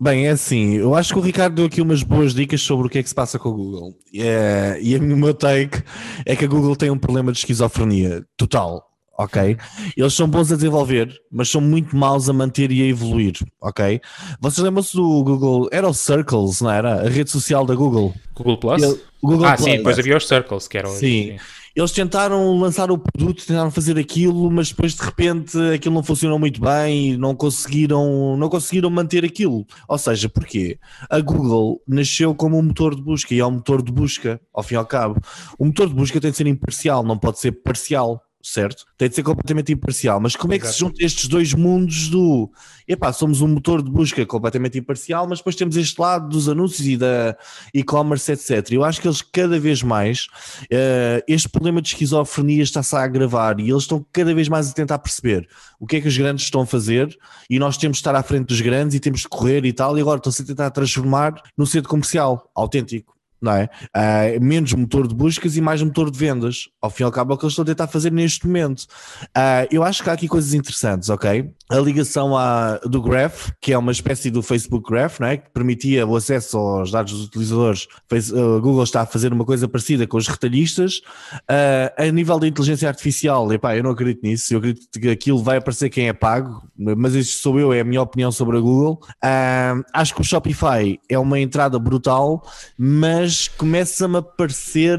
[0.00, 0.74] Bem, é assim.
[0.74, 3.08] Eu acho que o Ricardo deu aqui umas boas dicas sobre o que é que
[3.08, 3.94] se passa com o Google.
[4.14, 5.82] É, e a- o meu take
[6.26, 8.91] é que a Google tem um problema de esquizofrenia total.
[9.18, 9.56] Ok?
[9.96, 13.34] Eles são bons a desenvolver, mas são muito maus a manter e a evoluir.
[13.60, 14.00] Ok?
[14.40, 15.68] Vocês lembram-se do Google?
[15.70, 17.06] Era o Circles, não era?
[17.06, 18.14] A rede social da Google.
[18.34, 18.82] Google Plus?
[18.82, 19.70] Ele- Google ah, Plus.
[19.70, 20.98] sim, depois havia os Circles, que era hoje.
[20.98, 21.36] Sim.
[21.74, 26.38] Eles tentaram lançar o produto, tentaram fazer aquilo, mas depois de repente aquilo não funcionou
[26.38, 29.64] muito bem e não conseguiram, não conseguiram manter aquilo.
[29.88, 30.78] Ou seja, porquê?
[31.08, 34.62] A Google nasceu como um motor de busca e é um motor de busca, ao
[34.62, 35.18] fim e ao cabo.
[35.58, 38.20] O motor de busca tem de ser imparcial, não pode ser parcial.
[38.42, 38.84] Certo?
[38.98, 40.20] Tem de ser completamente imparcial.
[40.20, 42.50] Mas como é que se juntam estes dois mundos do
[42.88, 46.86] epá, somos um motor de busca completamente imparcial, mas depois temos este lado dos anúncios
[46.86, 47.36] e da
[47.72, 48.72] e-commerce, etc.
[48.72, 50.26] Eu acho que eles cada vez mais
[50.70, 54.72] eh, este problema de esquizofrenia está-se a agravar e eles estão cada vez mais a
[54.72, 57.16] tentar perceber o que é que os grandes estão a fazer
[57.48, 59.96] e nós temos de estar à frente dos grandes e temos de correr e tal,
[59.96, 63.21] e agora estão-se a tentar transformar no centro comercial autêntico.
[63.42, 63.68] Não é?
[63.92, 66.68] Ah, menos motor de buscas e mais motor de vendas.
[66.80, 68.86] Ao fim e ao cabo é o que eles estão a tentar fazer neste momento.
[69.34, 71.50] Ah, eu acho que há aqui coisas interessantes, ok?
[71.70, 75.36] A ligação à, do Graph, que é uma espécie do Facebook Graph, não é?
[75.36, 77.88] que permitia o acesso aos dados dos utilizadores.
[78.10, 81.00] A Google está a fazer uma coisa parecida com os retalhistas.
[81.48, 84.52] Ah, a nível da inteligência artificial, epá, eu não acredito nisso.
[84.52, 87.84] Eu acredito que aquilo vai aparecer quem é pago, mas isto sou eu, é a
[87.84, 89.00] minha opinião sobre a Google.
[89.22, 92.42] Ah, acho que o Shopify é uma entrada brutal,
[92.78, 94.98] mas começa-me a parecer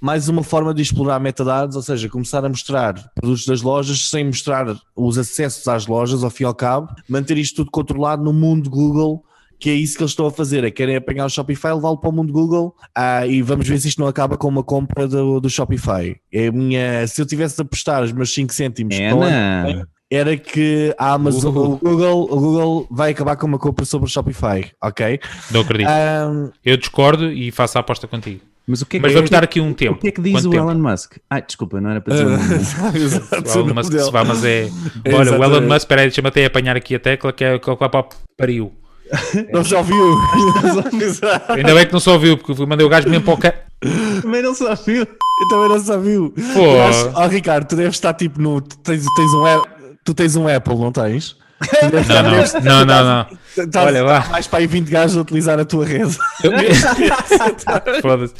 [0.00, 4.24] mais uma forma de explorar metadados, ou seja, começar a mostrar produtos das lojas sem
[4.24, 8.32] mostrar os acessos às lojas, ao fim e ao cabo, manter isto tudo controlado no
[8.32, 9.24] mundo Google.
[9.56, 12.10] Que é isso que eles estão a fazer, é querem apanhar o Shopify, levá-lo para
[12.10, 15.40] o mundo Google ah, e vamos ver se isto não acaba com uma compra do,
[15.40, 16.16] do Shopify.
[16.30, 20.94] É a minha, se eu tivesse de apostar os meus 5 cêntimos É, era que
[20.98, 21.60] a Amazon, Uh.
[21.60, 25.20] o, Google, o Google vai acabar com uma compra sobre o Shopify, ok?
[25.50, 25.88] Não acredito.
[25.88, 28.40] Ah, Eu discordo e faço a aposta contigo.
[28.66, 29.96] Mas o que é que, Mas vamos que- dar aqui um tempo.
[29.96, 30.70] O que é que diz Quanto o tempo?
[30.70, 31.16] Elon Musk?
[31.28, 32.96] Ai, desculpa, não era para dizer.
[32.96, 34.70] Exato, O Elon Musk se vá, mas é.
[35.04, 35.60] É, Olha, o Elon.
[35.62, 37.76] Musk, espera aí, deixa-me até apanhar aqui a tecla que é é o que o
[38.38, 38.72] pariu.
[39.52, 40.16] Não já ouviu?
[41.48, 43.54] Ainda bem que não só ouviu, porque eu mandei o gajo mesmo para o ca...
[44.22, 45.00] Também não sabia.
[45.42, 46.18] Eu também não sabia.
[46.54, 46.60] Pô.
[46.60, 48.60] Eu acho- Ó Ricardo, tu deves estar tipo no.
[48.62, 49.70] Tu tens, tens um, Apple-
[50.04, 51.36] tu tens um Apple, não tens?
[52.08, 53.26] Não, não, não, não, não.
[53.56, 54.26] Estás Olha lá.
[54.30, 56.16] mais para aí 20 gajos a utilizar a tua rede.
[58.02, 58.34] Foda-se.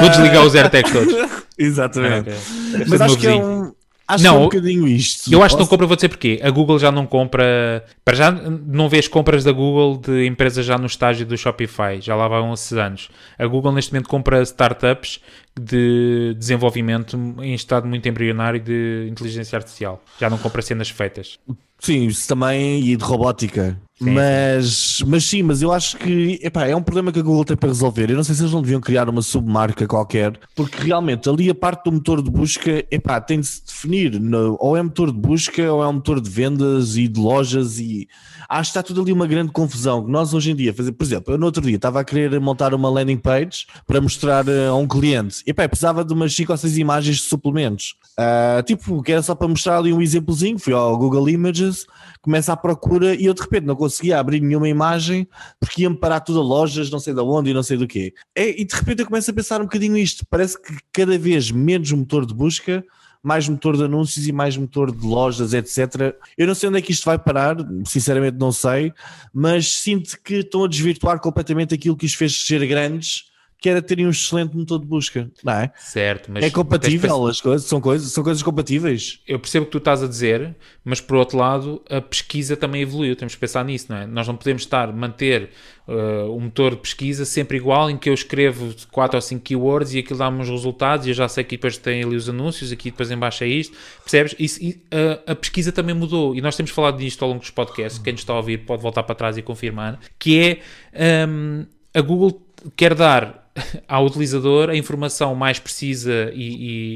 [0.00, 1.14] Vou desligar os AirTags todos.
[1.58, 2.30] Exatamente.
[2.30, 2.78] Ah, ok.
[2.78, 3.72] Deve Mas ser acho que é um.
[4.08, 5.32] Acho Não, um bocadinho isto.
[5.32, 6.38] Eu acho que não compra, vou dizer porquê.
[6.42, 7.84] A Google já não compra.
[8.04, 12.00] Para já não vês compras da Google de empresas já no estágio do Shopify.
[12.00, 13.08] Já lá vão esses anos.
[13.36, 15.20] A Google neste momento compra startups
[15.58, 20.00] de desenvolvimento em estado muito embrionário de inteligência artificial.
[20.20, 21.38] Já não compra cenas feitas.
[21.80, 23.76] Sim, isso também e de robótica.
[23.98, 27.56] Mas, mas sim, mas eu acho que epá, é um problema que a Google tem
[27.56, 28.10] para resolver.
[28.10, 31.54] Eu não sei se eles não deviam criar uma submarca qualquer, porque realmente ali a
[31.54, 34.20] parte do motor de busca epá, tem de se definir.
[34.20, 37.78] no- ou é motor de busca, ou é um motor de vendas e de lojas.
[37.78, 38.06] E
[38.48, 40.06] acho que está tudo ali uma grande confusão.
[40.06, 42.74] Nós hoje em dia, fazer, por exemplo, eu no outro dia estava a querer montar
[42.74, 45.42] uma landing page para mostrar eh, a um cliente.
[45.46, 47.94] Eu precisava de umas 5 ou 6 imagens de suplementos.
[48.18, 50.58] Ah, tipo, que era só para mostrar ali um exemplozinho.
[50.58, 51.86] Fui ao Google Images,
[52.22, 55.28] começa a procura e eu de repente não conseguia abrir nenhuma imagem
[55.60, 58.12] porque ia-me parar tudo a lojas, não sei de onde e não sei do quê.
[58.34, 60.26] É, e de repente eu começo a pensar um bocadinho isto.
[60.28, 62.84] Parece que cada vez menos motor de busca,
[63.22, 66.16] mais motor de anúncios e mais motor de lojas, etc.
[66.36, 68.92] Eu não sei onde é que isto vai parar, sinceramente não sei,
[69.32, 73.24] mas sinto que estão a desvirtuar completamente aquilo que os fez ser grandes,
[73.58, 75.72] que era terem um excelente motor de busca, não é?
[75.76, 79.20] Certo, mas é compatível as coisas, são coisas, são coisas compatíveis.
[79.26, 82.82] eu percebo o que tu estás a dizer, mas por outro lado, a pesquisa também
[82.82, 83.16] evoluiu.
[83.16, 84.06] Temos que pensar nisso, não é?
[84.06, 85.50] Nós não podemos estar, manter
[85.88, 89.94] uh, o motor de pesquisa sempre igual, em que eu escrevo 4 ou 5 keywords
[89.94, 92.70] e aquilo dá-me os resultados e eu já sei que depois tem ali os anúncios,
[92.70, 93.76] aqui depois em baixo é isto.
[94.02, 94.34] Percebes?
[94.38, 97.50] Isso, e, uh, a pesquisa também mudou e nós temos falado disto ao longo dos
[97.50, 97.98] podcasts.
[97.98, 99.98] Quem nos está a ouvir pode voltar para trás e confirmar.
[100.18, 100.60] Que
[100.94, 101.64] é um,
[101.94, 103.45] a Google quer dar
[103.88, 106.42] ao utilizador a informação mais precisa e,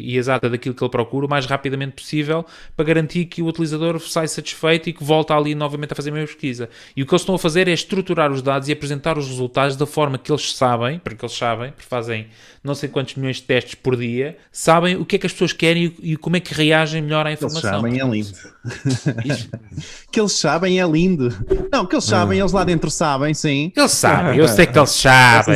[0.06, 2.44] e- e exata daquilo que ele procura o mais rapidamente possível
[2.76, 6.12] para garantir que o utilizador sai satisfeito e que volta ali novamente a fazer a
[6.12, 6.68] mesma pesquisa.
[6.96, 9.76] E o que eles estão a fazer é estruturar os dados e apresentar os resultados
[9.76, 12.26] da forma que eles sabem, porque eles sabem, porque fazem
[12.62, 15.52] não sei quantos milhões de testes por dia, sabem o que é que as pessoas
[15.54, 17.80] querem e, e como é que reagem melhor à Eles informação.
[17.80, 18.28] sabem, é lindo.
[20.12, 21.34] que eles sabem é lindo.
[21.72, 23.72] Não, que eles sabem, eles lá dentro sabem, sim.
[23.74, 25.54] Eles sabem, eu sei que eles sabem.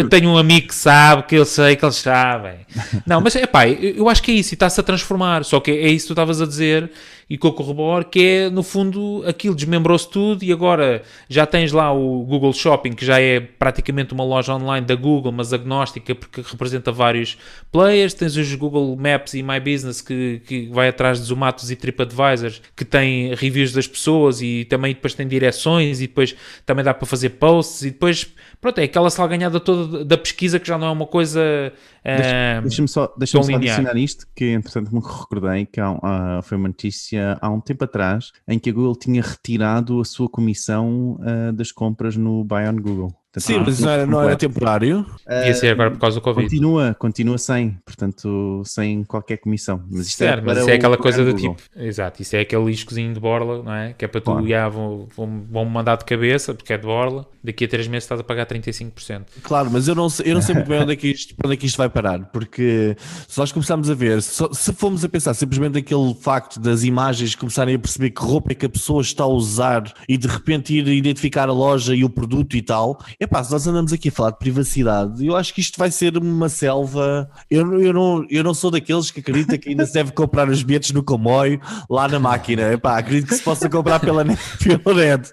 [0.00, 2.54] Eu, tenho um amigo que sabe, que eu sei que eles sabem.
[3.06, 5.44] Não, mas é pá, eu acho que é isso, e está-se a transformar.
[5.44, 6.90] Só que é isso que tu estavas a dizer
[7.30, 11.92] e eu corroboro, que é no fundo aquilo desmembrou-se tudo e agora já tens lá
[11.92, 16.42] o Google Shopping, que já é praticamente uma loja online da Google, mas agnóstica porque
[16.44, 17.38] representa vários
[17.70, 18.14] players.
[18.14, 22.60] Tens os Google Maps e My Business que, que vai atrás de Zomatos e TripAdvisors,
[22.74, 26.34] que tem reviews das pessoas e também depois tem direções e depois
[26.66, 28.26] também dá para fazer posts e depois,
[28.60, 31.72] pronto, é aquela salganhada toda da pesquisa que já não é uma coisa.
[32.04, 36.56] Ah, Deixa-me só, deixa só adicionar isto, que entretanto me recordei que há ah, foi
[36.56, 41.18] uma notícia há um tempo atrás em que a Google tinha retirado a sua comissão
[41.22, 43.19] ah, das compras no Buy on Google.
[43.32, 45.06] Portanto, Sim, mas não era, não era temporário.
[45.28, 46.48] Devia ser agora por causa do Covid.
[46.48, 49.84] Continua, continua sem, portanto, sem qualquer comissão.
[49.88, 51.56] Mas isto Certo, é, mas isso é aquela coisa do tipo.
[51.76, 53.92] Exato, isso é aquele iscozinho de borla, não é?
[53.92, 54.48] Que é para tu, Claro.
[54.48, 57.24] já, vão, vão, vão mandar de cabeça, porque é de borla.
[57.42, 59.22] Daqui a 3 meses estás a pagar 35%.
[59.42, 61.54] Claro, mas eu não sei, eu não sei muito bem onde é, que isto, onde
[61.54, 62.96] é que isto vai parar, porque
[63.28, 67.34] se nós começarmos a ver, só- se formos a pensar simplesmente aquele facto das imagens
[67.36, 70.74] começarem a perceber que roupa é que a pessoa está a usar e de repente
[70.76, 74.08] ir identificar a loja e o produto e tal, é pá, se nós andamos aqui
[74.08, 77.30] a falar de privacidade, eu acho que isto vai ser uma selva.
[77.50, 80.48] Eu, não- eu, não, eu não sou daqueles que acredita que ainda se deve comprar
[80.48, 84.24] os bilhetes no comboio lá na máquina, é pá, acredito que se possa comprar pela
[84.24, 84.40] net,
[84.82, 85.30] pela net,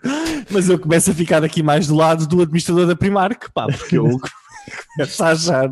[0.51, 3.97] mas eu começo a ficar aqui mais do lado do administrador da Primark, pá, porque
[3.97, 4.19] eu
[4.95, 5.69] começo a achar,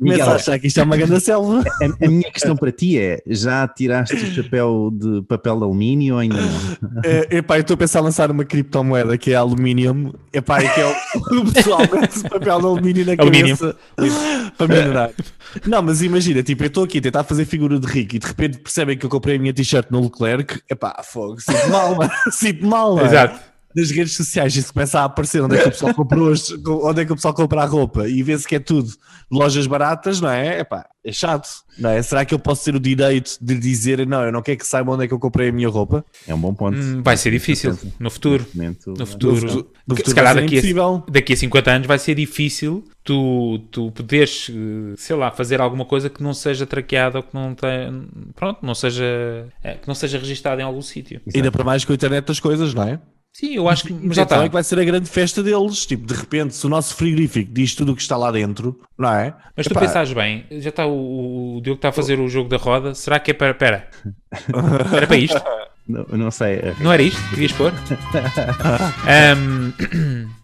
[0.00, 1.62] Miguel, a achar que isto é uma grande selva.
[1.82, 6.14] A, a minha questão para ti é: já tiraste o chapéu de papel de alumínio
[6.14, 6.54] ou ainda não?
[7.04, 10.68] É, epá, eu estou a pensar em lançar uma criptomoeda que é aluminium, epá, e
[10.68, 13.56] que é o, o pessoal mete papel de alumínio na Alumínio.
[13.56, 13.76] cabeça
[14.56, 15.10] para melhorar.
[15.66, 18.26] Não, mas imagina, tipo, eu estou aqui a tentar fazer figura de rico e de
[18.26, 22.12] repente percebem que eu comprei a minha t-shirt no Leclerc, epá, fogo, sinto mal, mano,
[22.30, 23.06] sinto mal, mano.
[23.06, 23.53] Exato.
[23.74, 26.32] Nas redes sociais isso começa a aparecer onde é que o pessoal comprou,
[26.84, 28.90] onde é que o pessoal compra a roupa e vê-se que é tudo
[29.30, 30.60] lojas baratas, não é?
[30.60, 32.00] Epá, é chato, não é?
[32.02, 34.92] Será que eu posso ter o direito de dizer, não, eu não quero que saiba
[34.92, 36.04] onde é que eu comprei a minha roupa?
[36.26, 36.78] É um bom ponto.
[36.78, 38.46] Hum, Vai ser difícil no futuro.
[38.54, 39.36] Momento- No futuro.
[39.36, 42.14] futuro- no se futuro calhar vai ser daqui a, daqui a 50 anos vai ser
[42.14, 47.22] difícil tu, tu poderes, eh, sei lá, fazer alguma coisa que não seja traqueada ou
[47.24, 47.92] que não tenha,
[48.34, 49.04] pronto, não seja,
[49.62, 51.20] eh, que não seja registada em algum sítio.
[51.34, 52.98] Ainda para mais com a internet das coisas, não é?
[53.34, 53.92] Sim, eu acho que.
[53.92, 54.48] Mas já então é está.
[54.48, 55.84] que vai ser a grande festa deles.
[55.84, 59.12] Tipo, de repente, se o nosso frigorífico diz tudo o que está lá dentro, não
[59.12, 59.34] é?
[59.56, 62.48] Mas tu Epá, pensares bem, já está o, o Diogo está a fazer o jogo
[62.48, 62.94] da roda.
[62.94, 63.52] Será que é para.
[63.52, 63.88] Pera.
[64.96, 65.42] Era para isto?
[65.86, 66.60] Não, não sei.
[66.80, 67.72] Não era isto que querias pôr?
[69.06, 69.72] Ahm,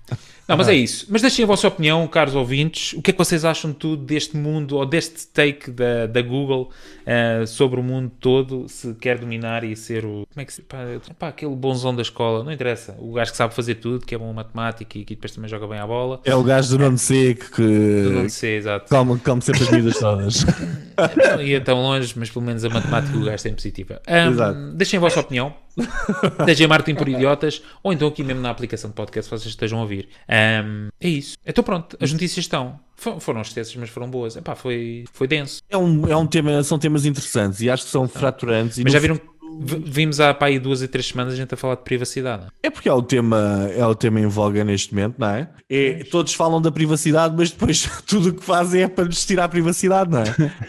[0.50, 1.06] Não, mas é isso.
[1.08, 2.92] Mas deixem a vossa opinião, caros ouvintes.
[2.94, 6.20] O que é que vocês acham de tudo deste mundo ou deste take da, da
[6.20, 6.70] Google
[7.06, 8.68] ah, sobre o mundo todo?
[8.68, 10.26] Se quer dominar e ser o.
[10.28, 10.62] Como é que se.
[10.62, 10.78] Pá,
[11.16, 12.96] pá, aquele bonzão da escola, não interessa.
[12.98, 15.48] O gajo que sabe fazer tudo, que é bom em matemática e que depois também
[15.48, 16.20] joga bem à bola.
[16.24, 18.88] É o gajo do nono C que, Não que sei, exato.
[18.88, 20.44] come, come sempre as medidas todas.
[21.36, 24.02] Não ia tão longe, mas pelo menos a matemática o gajo tem positiva.
[24.04, 24.72] Exato.
[24.72, 25.54] deixem a vossa opinião.
[26.44, 29.82] Deixem Martin por idiotas, ou então aqui mesmo na aplicação de podcast, vocês estejam a
[29.82, 30.08] ouvir.
[30.28, 31.36] Ahm, é isso.
[31.46, 32.78] Então pronto, as notícias estão.
[32.96, 34.36] Fo- Foram extensas, mas foram boas.
[34.36, 35.62] Epá, foi, foi denso.
[35.70, 38.78] É um, é um tema, são temas interessantes e acho que são fraturantes.
[38.78, 39.18] E Mas já viram,
[39.62, 42.46] vimos há pá, aí duas e três semanas a gente a falar de privacidade.
[42.62, 45.48] É porque é o tema, é o tema em voga neste momento, não é?
[45.68, 49.44] É, todos falam da privacidade, mas depois tudo o que fazem é para nos tirar
[49.44, 50.24] a privacidade, não é?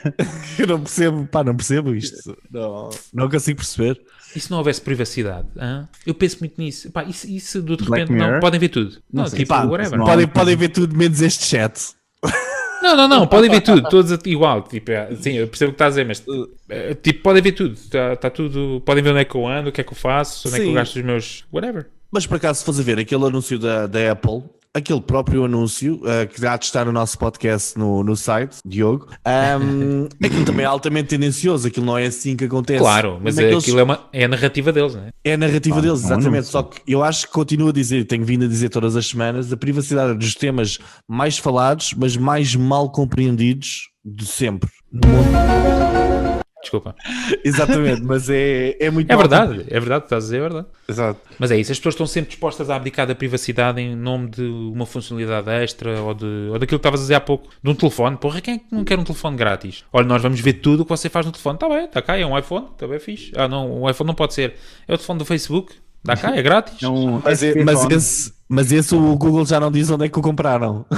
[0.58, 2.38] Eu não percebo, pá, não percebo isto.
[2.50, 4.00] Não, não consigo perceber.
[4.36, 5.48] E se não houvesse privacidade?
[5.58, 5.88] hã?
[6.06, 6.92] Eu penso muito nisso.
[6.92, 8.92] Pá, isso, isso de Black repente não, podem ver tudo.
[9.12, 9.98] Não, Não sei, tipo, Pá, whatever.
[9.98, 11.94] não- podem, podem ver tudo menos este chat.
[12.82, 14.64] Não, não, não, podem ver tudo, todos igual.
[14.64, 16.24] Tipo, é, sim, eu percebo o que estás a dizer, mas
[16.68, 17.74] eh, tipo, podem ver tudo.
[17.76, 18.82] Está tá tudo.
[18.84, 20.60] Podem ver onde é que eu ando, o que é que eu faço, onde é
[20.62, 20.74] que eu Sim.
[20.74, 21.46] gasto os meus.
[21.54, 21.86] Whatever.
[22.12, 24.42] Mas por acaso, se fores a ver aquele anúncio da, da Apple,
[24.74, 29.08] aquele próprio anúncio, eh, que de estar no nosso podcast no, no site, Diogo,
[29.62, 32.80] um, aquilo também é altamente tendencioso, aquilo não é assim que acontece.
[32.80, 35.12] Claro, mas é é, aquilo é, uma, é a narrativa deles, não é?
[35.24, 36.48] É a narrativa Claro, deles, é exatamente.
[36.48, 39.52] Só que eu acho que continuo a dizer, tenho vindo a dizer todas as semanas,
[39.52, 44.70] a privacidade é dos temas mais falados, mas mais mal compreendidos de sempre.
[44.92, 46.31] No mundo.
[46.62, 46.96] Desculpa.
[47.44, 50.68] Exatamente, mas é, é muito É verdade, é verdade, estás a dizer, é verdade.
[50.88, 51.20] Exato.
[51.40, 54.44] Mas é isso, as pessoas estão sempre dispostas a abdicar da privacidade em nome de
[54.44, 57.76] uma funcionalidade extra ou, de, ou daquilo que estavas a dizer há pouco, de um
[57.76, 58.18] telefone.
[58.18, 59.84] Porra, quem é que não quer um telefone grátis?
[59.92, 61.56] Olha, nós vamos ver tudo o que você faz no telefone.
[61.56, 63.32] Está bem, está cá, é um iPhone, está bem fixe.
[63.36, 64.56] Ah, não, o iPhone não pode ser.
[64.88, 66.82] É o telefone do Facebook, dá cá, é grátis.
[66.84, 70.06] É um Mas, é- SP mas esse, mas esse o Google já não diz onde
[70.06, 70.86] é que o compraram.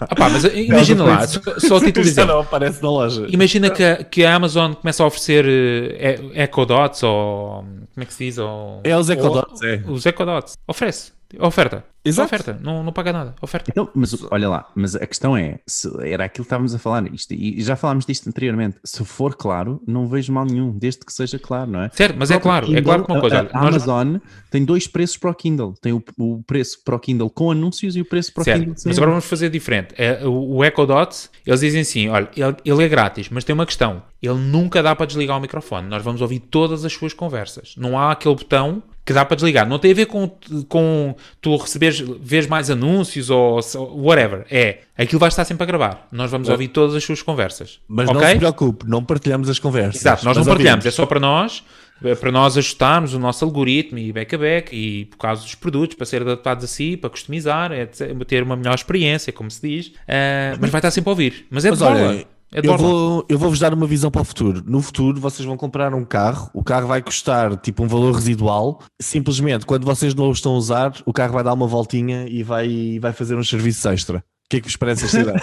[0.00, 2.32] Ah pá, mas imagina lá, só, só a título exemplo.
[2.34, 3.26] não aparece na loja.
[3.30, 7.64] Imagina que, a- que a Amazon começa a oferecer eh, e- Echo Dots ou.
[7.94, 8.38] Como é que se diz?
[8.38, 9.82] Ou, É os Echo ou- Dots, é.
[9.86, 10.56] Os Echo Dots.
[10.66, 11.12] Oferece.
[11.38, 11.84] Oferta.
[12.04, 12.26] Exato.
[12.26, 12.58] Oferta.
[12.62, 13.34] Não, não paga nada.
[13.42, 13.70] Oferta.
[13.70, 17.12] Então, mas olha lá, mas a questão é, se era aquilo que estávamos a falar,
[17.12, 21.12] isto, e já falámos disto anteriormente, se for claro, não vejo mal nenhum, desde que
[21.12, 21.90] seja claro, não é?
[21.92, 23.50] Certo, mas é O próprio claro, é claro que uma Kindle, coisa.
[23.52, 24.16] A, a nós- Amazon
[24.50, 25.74] tem dois preços para o Kindle.
[25.82, 28.60] Tem o, o preço para o Kindle com anúncios e o preço para o Certo,
[28.60, 29.94] Kindle sem mas agora vamos fazer diferente.
[29.98, 33.52] É, o, o Echo Dot, eles dizem assim: olha, ele, ele é grátis, mas tem
[33.52, 35.88] uma questão: ele nunca dá para desligar o microfone.
[35.88, 37.74] Nós vamos ouvir todas as suas conversas.
[37.76, 39.66] Não há aquele botão que dá para desligar.
[39.66, 40.30] Não tem a ver com,
[40.68, 44.44] com tu receberes vês mais anúncios ou se- whatever.
[44.50, 46.06] É aquilo vai estar sempre a gravar.
[46.12, 47.80] Nós vamos ouvir todas as suas conversas.
[47.88, 48.28] Mas não ok?
[48.28, 50.02] se preocupe, não partilhamos as conversas.
[50.02, 50.94] Exato, nós não partilhamos, é ouvimos.
[50.94, 51.64] só para nós,
[52.04, 55.54] é para nós ajustarmos o nosso algoritmo e back a back e por causa dos
[55.54, 59.66] produtos, para ser adaptados a si, para customizar, etc, ter uma melhor experiência, como se
[59.66, 61.46] diz, Ah, mas vai estar sempre a ouvir.
[61.50, 64.24] Mas é Mas de olha, É eu, vou, eu vou-vos dar uma visão para o
[64.24, 64.62] futuro.
[64.66, 68.80] No futuro, vocês vão comprar um carro, o carro vai custar tipo um valor residual.
[69.00, 72.42] Simplesmente, quando vocês não o estão a usar, o carro vai dar uma voltinha e
[72.42, 74.18] vai, vai fazer uns serviços extra.
[74.18, 75.42] O que é que vos parece esta ideia?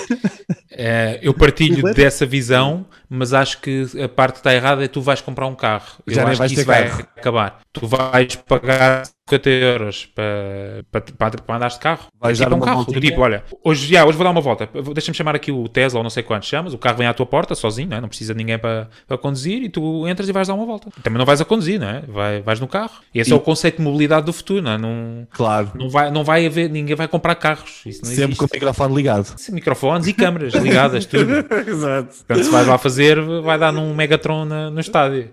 [0.71, 4.99] Eh, eu partilho dessa visão, mas acho que a parte que está errada é tu
[4.99, 6.01] vais comprar um carro.
[6.07, 7.07] Eu Já nem acho vais que ter isso vai carro.
[7.15, 7.59] acabar.
[7.71, 12.07] Tu vais pagar 50 euros para, para, para, andares de carro.
[12.21, 12.77] Vais tipo dar um uma carro.
[12.77, 12.99] voltinha.
[12.99, 14.69] Do tipo, olha, hoje, já, hoje vou dar uma volta.
[14.93, 16.75] Deixa-me chamar aqui o Tesla ou não sei quantos chamas.
[16.75, 18.01] O carro vem à tua porta sozinho, não, é?
[18.01, 20.91] não precisa de ninguém para, para conduzir e tu entras e vais dar uma volta.
[21.01, 22.01] Também não vais a conduzir, não é?
[22.01, 22.91] Vai, vais no carro.
[23.15, 24.77] E esse é o conceito de mobilidade do futuro, não é?
[24.77, 27.81] Não, Claro, não, vai, não vai haver, ninguém vai comprar carros.
[27.81, 28.35] Sempre existe.
[28.35, 29.33] com o microfone ligado.
[29.37, 31.31] Sim, Microfones e câmaras ligadas, tudo.
[31.67, 32.15] Exato.
[32.27, 35.31] Portanto, se vais lá fazer, vai dar num Megatron na- no estádio.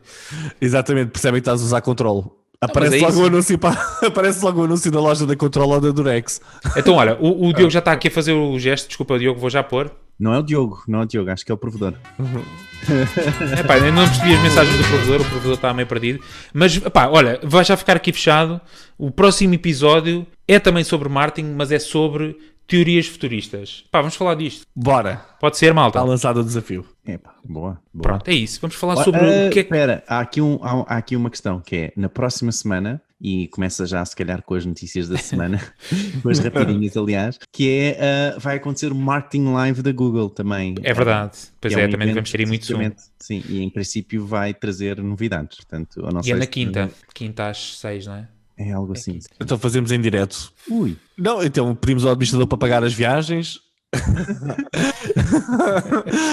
[0.59, 2.25] Exatamente, percebem que estás a usar controle.
[2.63, 5.91] Aparece, é logo anúncio para- aparece logo o anúncio da loja da Control ou da
[5.91, 6.41] Durex.
[6.77, 8.87] Então, olha, o, o Diogo já está aqui a fazer o gesto.
[8.89, 9.91] Desculpa, Diogo, vou já pôr.
[10.19, 11.95] Não é o Diogo, não é o Diogo, acho que é o provedor.
[13.59, 16.21] Epá, eu não percebi as mensagens do provedor, o provedor está meio perdido.
[16.53, 18.61] Mas, epá, olha, vai já ficar aqui fechado.
[18.99, 22.37] O próximo episódio é também sobre marketing, mas é sobre
[22.67, 23.85] teorias futuristas.
[23.91, 24.63] Pá, vamos falar disto.
[24.75, 25.99] Bora, Pode ser, malta?
[25.99, 26.85] está lançado o desafio.
[27.05, 28.03] Epá, boa, boa.
[28.03, 28.61] Pronto, é isso.
[28.61, 29.75] Vamos falar sobre ah, o que é que...
[29.75, 33.47] Espera, há, aqui um, há, há aqui uma questão que é na próxima semana, e
[33.49, 35.61] começa já se calhar com as notícias da semana,
[36.23, 37.99] com as rapidinhas, aliás, que é
[38.35, 40.75] ah, vai acontecer o Marketing Live da Google também.
[40.83, 41.39] É verdade.
[41.61, 42.81] Pois Que é, um também devemos ter aí muito zoom.
[42.83, 45.57] especificamente- Sim, e em princípio vai trazer novidades.
[45.57, 46.91] Portanto, eu não E é na quinta.
[47.15, 48.29] Quinta às seis, não é?
[48.59, 49.19] É algo assim.
[49.41, 50.53] Então fazemos em direto.
[50.69, 53.59] Ui, Não, então pedimos ao administrador para pagar as viagens.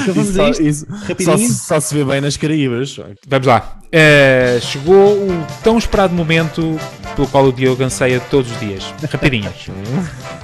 [0.06, 0.64] Então vamos Isso a só, isto.
[0.64, 0.88] isso
[1.24, 2.98] só, só se vê bem nas Caraíbas.
[3.28, 3.80] Vamos lá.
[3.92, 6.80] Eh, chegou o tão esperado momento
[7.16, 8.84] pelo qual o Diogo anseia todos os dias.
[9.12, 9.68] Rapidinhas.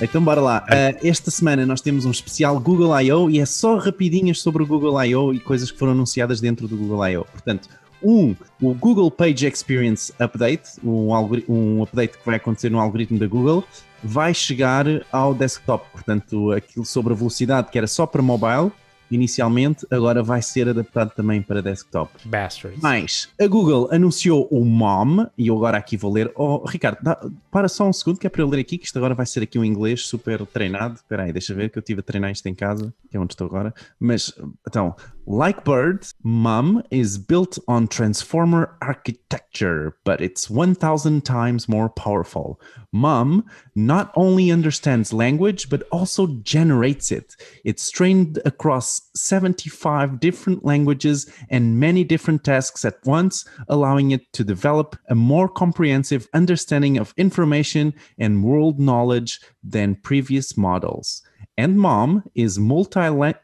[0.00, 0.64] Então bora lá.
[0.68, 3.28] Ah, esta semana nós temos um especial Google I.O.
[3.30, 5.32] e é só rapidinhas sobre o Google I.O.
[5.32, 7.24] e coisas que foram anunciadas dentro do Google I.O.
[7.24, 7.68] Portanto,
[8.02, 11.08] um, o Google Page Experience Update, um,
[11.48, 13.64] um update que vai acontecer no algoritmo da Google,
[14.02, 15.86] vai chegar ao desktop.
[15.92, 18.70] Portanto, aquilo sobre a velocidade que era só para mobile,
[19.10, 22.10] inicialmente, agora vai ser adaptado também para desktop.
[22.24, 22.80] Bastards.
[22.82, 26.32] Mas a Google anunciou o MOM, e eu agora aqui vou ler.
[26.34, 27.20] Oh, Ricardo, dá-
[27.50, 29.42] para só um segundo, que é para eu ler aqui, que isto agora vai ser
[29.44, 30.94] aqui um inglês super treinado.
[30.96, 33.32] Espera aí, deixa ver que eu estive a treinar isto em casa, que é onde
[33.32, 33.72] estou agora.
[33.98, 34.32] Mas,
[34.66, 34.94] então,
[35.26, 42.60] like Bird, MOM is built on Transformer architecture, but it's 1000 times more powerful.
[42.92, 47.34] MOM not only understands language, but also generates it.
[47.64, 54.44] It's trained across 75 different languages and many different tasks at once, allowing it to
[54.44, 61.22] develop a more comprehensive understanding of information and world knowledge than previous models.
[61.58, 63.00] And MOM is multi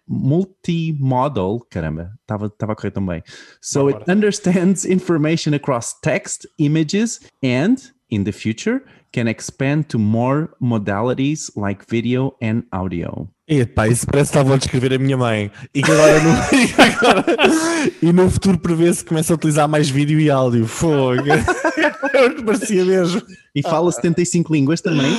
[0.07, 3.23] multi-model, caramba, estava estava a correr também.
[3.63, 7.79] So it understands information across text, images, and
[8.11, 13.29] in the future can expand to more modalities like video and audio.
[13.61, 15.51] Epá, isso parece que estavam a descrever a minha mãe.
[15.75, 17.25] E que agora no, e agora-
[18.03, 20.67] e no futuro prevê-se que começa a utilizar mais vídeo e áudio.
[20.67, 21.23] Fogo.
[22.15, 23.23] É o que parecia mesmo.
[23.55, 25.11] E fala 75 línguas também.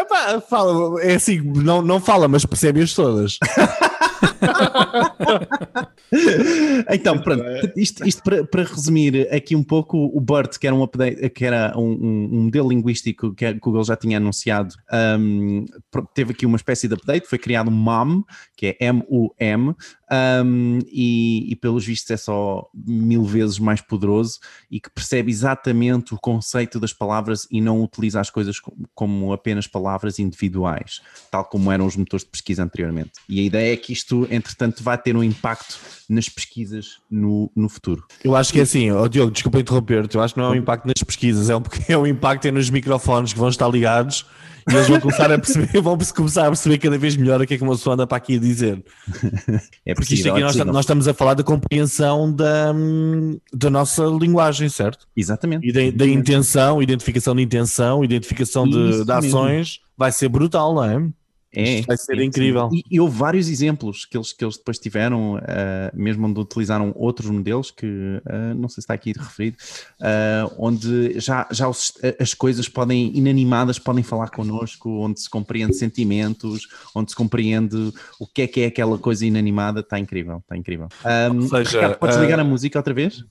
[0.00, 3.38] Epá, fala, é assim, não, não fala, mas percebe-as todas.
[6.90, 7.42] Então, pronto,
[7.76, 11.44] isto, isto para, para resumir aqui um pouco, o BERT, que era um, update, que
[11.44, 14.74] era um, um- um modelo linguístico que a Google já tinha anunciado,
[15.18, 15.66] um,
[16.14, 18.22] teve aqui uma espécie de update, foi criado um MUM,
[18.56, 19.74] que é M-U-M,
[20.10, 24.38] um, e, e pelos vistos é só mil vezes mais poderoso
[24.70, 29.32] e que percebe exatamente o conceito das palavras e não utiliza as coisas co- como
[29.32, 31.00] apenas palavras individuais,
[31.30, 33.12] tal como eram os motores de pesquisa anteriormente.
[33.28, 35.78] E a ideia é que isto, entretanto, vai ter um impacto
[36.08, 38.04] nas pesquisas no, no futuro.
[38.24, 40.54] Eu acho que é assim, ó Diogo, desculpa interromper-te, eu acho que não é um
[40.54, 44.24] impacto nas pesquisas, é um, é um impacto é nos microfones que vão estar ligados
[44.70, 47.54] e eles vão começar a perceber, vão começar a perceber cada vez melhor o que
[47.54, 48.82] é que uma pessoa anda para aqui a dizer.
[49.84, 52.72] É Porque isto aqui é nós, nós estamos a falar da compreensão da,
[53.52, 55.06] da nossa linguagem, certo?
[55.16, 55.66] Exatamente.
[55.66, 60.84] E da, da intenção, identificação de intenção, identificação de, de ações, vai ser brutal, não
[60.84, 61.08] é?
[61.54, 62.68] É, Isto vai ser é incrível.
[62.72, 66.92] E, e houve vários exemplos que eles, que eles depois tiveram, ah, mesmo onde utilizaram
[66.94, 69.56] outros modelos, que ah, não sei se está aqui referido,
[70.00, 75.74] ah, onde já, já os- as coisas podem, inanimadas, podem falar connosco, onde se compreende
[75.74, 80.56] sentimentos, onde se compreende o que é que é aquela coisa inanimada, está incrível, está
[80.56, 80.88] incrível.
[81.02, 83.24] Ah, seja, Ricardo, podes ligar a música outra vez?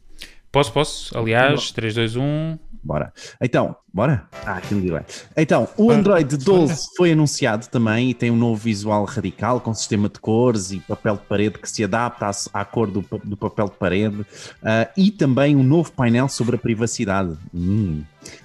[0.51, 1.17] Posso, posso?
[1.17, 2.57] Aliás, 3, 2, 1.
[2.83, 3.11] Bora.
[3.41, 4.25] Então, bora?
[4.45, 5.03] Ah, aqui no delay.
[5.35, 10.07] Então, o Android 12 foi anunciado também e tem um novo visual radical com sistema
[10.07, 13.75] de cores e papel de parede que se adapta à, cor do, do papel de
[13.75, 14.25] parede
[14.63, 17.35] ah, e também um novo painel sobre a privacidade.
[17.53, 18.03] Hum.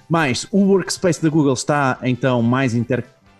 [0.09, 2.75] Mais, o Workspace da Google está então mais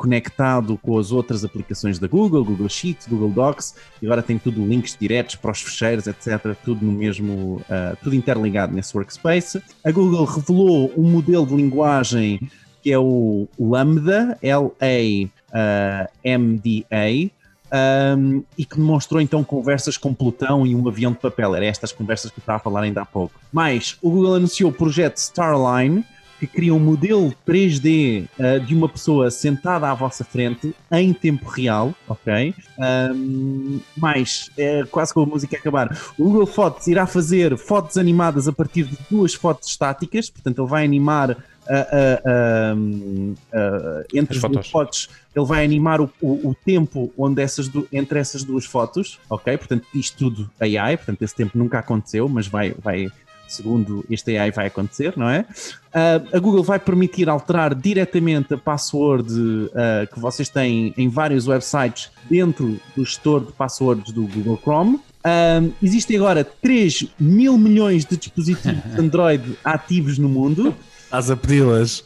[0.03, 4.65] interconectado com as outras aplicações da Google, Google Sheets, Google Docs, e agora tem tudo
[4.65, 6.55] links diretos para os fecheiros, etc.
[6.63, 9.61] Tudo no mesmo, ah, tudo interligado nesse Workspace.
[9.83, 12.39] A Google revelou um modelo de linguagem
[12.81, 15.31] que é o Lambda, L-A-M-D-A,
[18.17, 21.55] um, e que demonstrou então conversas com Plutão e um avião de papel.
[21.55, 23.39] Era estas conversas que eu estava a falar ainda há pouco.
[23.53, 26.03] Mais, o Google anunciou o projeto Starline,
[26.45, 31.47] que cria um modelo 3D uh, de uma pessoa sentada à vossa frente em tempo
[31.49, 32.53] real, ok?
[33.15, 38.47] Um, mais, é, quase com a música acabar, o Google Fotos irá fazer fotos animadas
[38.47, 41.35] a partir de duas fotos estáticas, portanto ele vai animar uh,
[42.75, 45.05] uh, uh, entre As as duas fotos.
[45.05, 49.17] fotos, ele vai animar o, o- o tempo onde essas du- entre essas duas fotos,
[49.29, 49.57] ok?
[49.57, 53.09] Portanto, isto tudo AI, portanto, esse tempo nunca aconteceu, mas vai, vai
[53.53, 55.45] segundo este AI, vai acontecer, não é?
[55.93, 59.31] Ah, a Google vai permitir alterar diretamente a password
[59.75, 64.99] ah, que vocês têm em vários websites dentro do gestor de passwords do Google Chrome.
[65.23, 70.75] Ah, existem agora 3 mil milhões de dispositivos Android ativos no mundo.
[71.13, 72.03] Estás a pedi-las.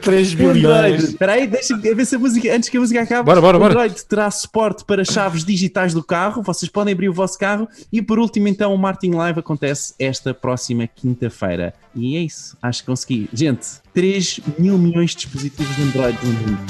[0.00, 1.02] 3 O Android, bilhões.
[1.02, 3.26] espera aí, deixa-me ver se a música, antes que a música acabe.
[3.26, 3.72] Bora, bora, o bora.
[3.72, 8.00] Android terá suporte para chaves digitais do carro, vocês podem abrir o vosso carro e
[8.00, 11.74] por último então o Martin Live acontece esta próxima quinta-feira.
[11.92, 13.28] E é isso, acho que consegui.
[13.32, 16.60] Gente, 3 mil milhões de dispositivos de Android no mundo.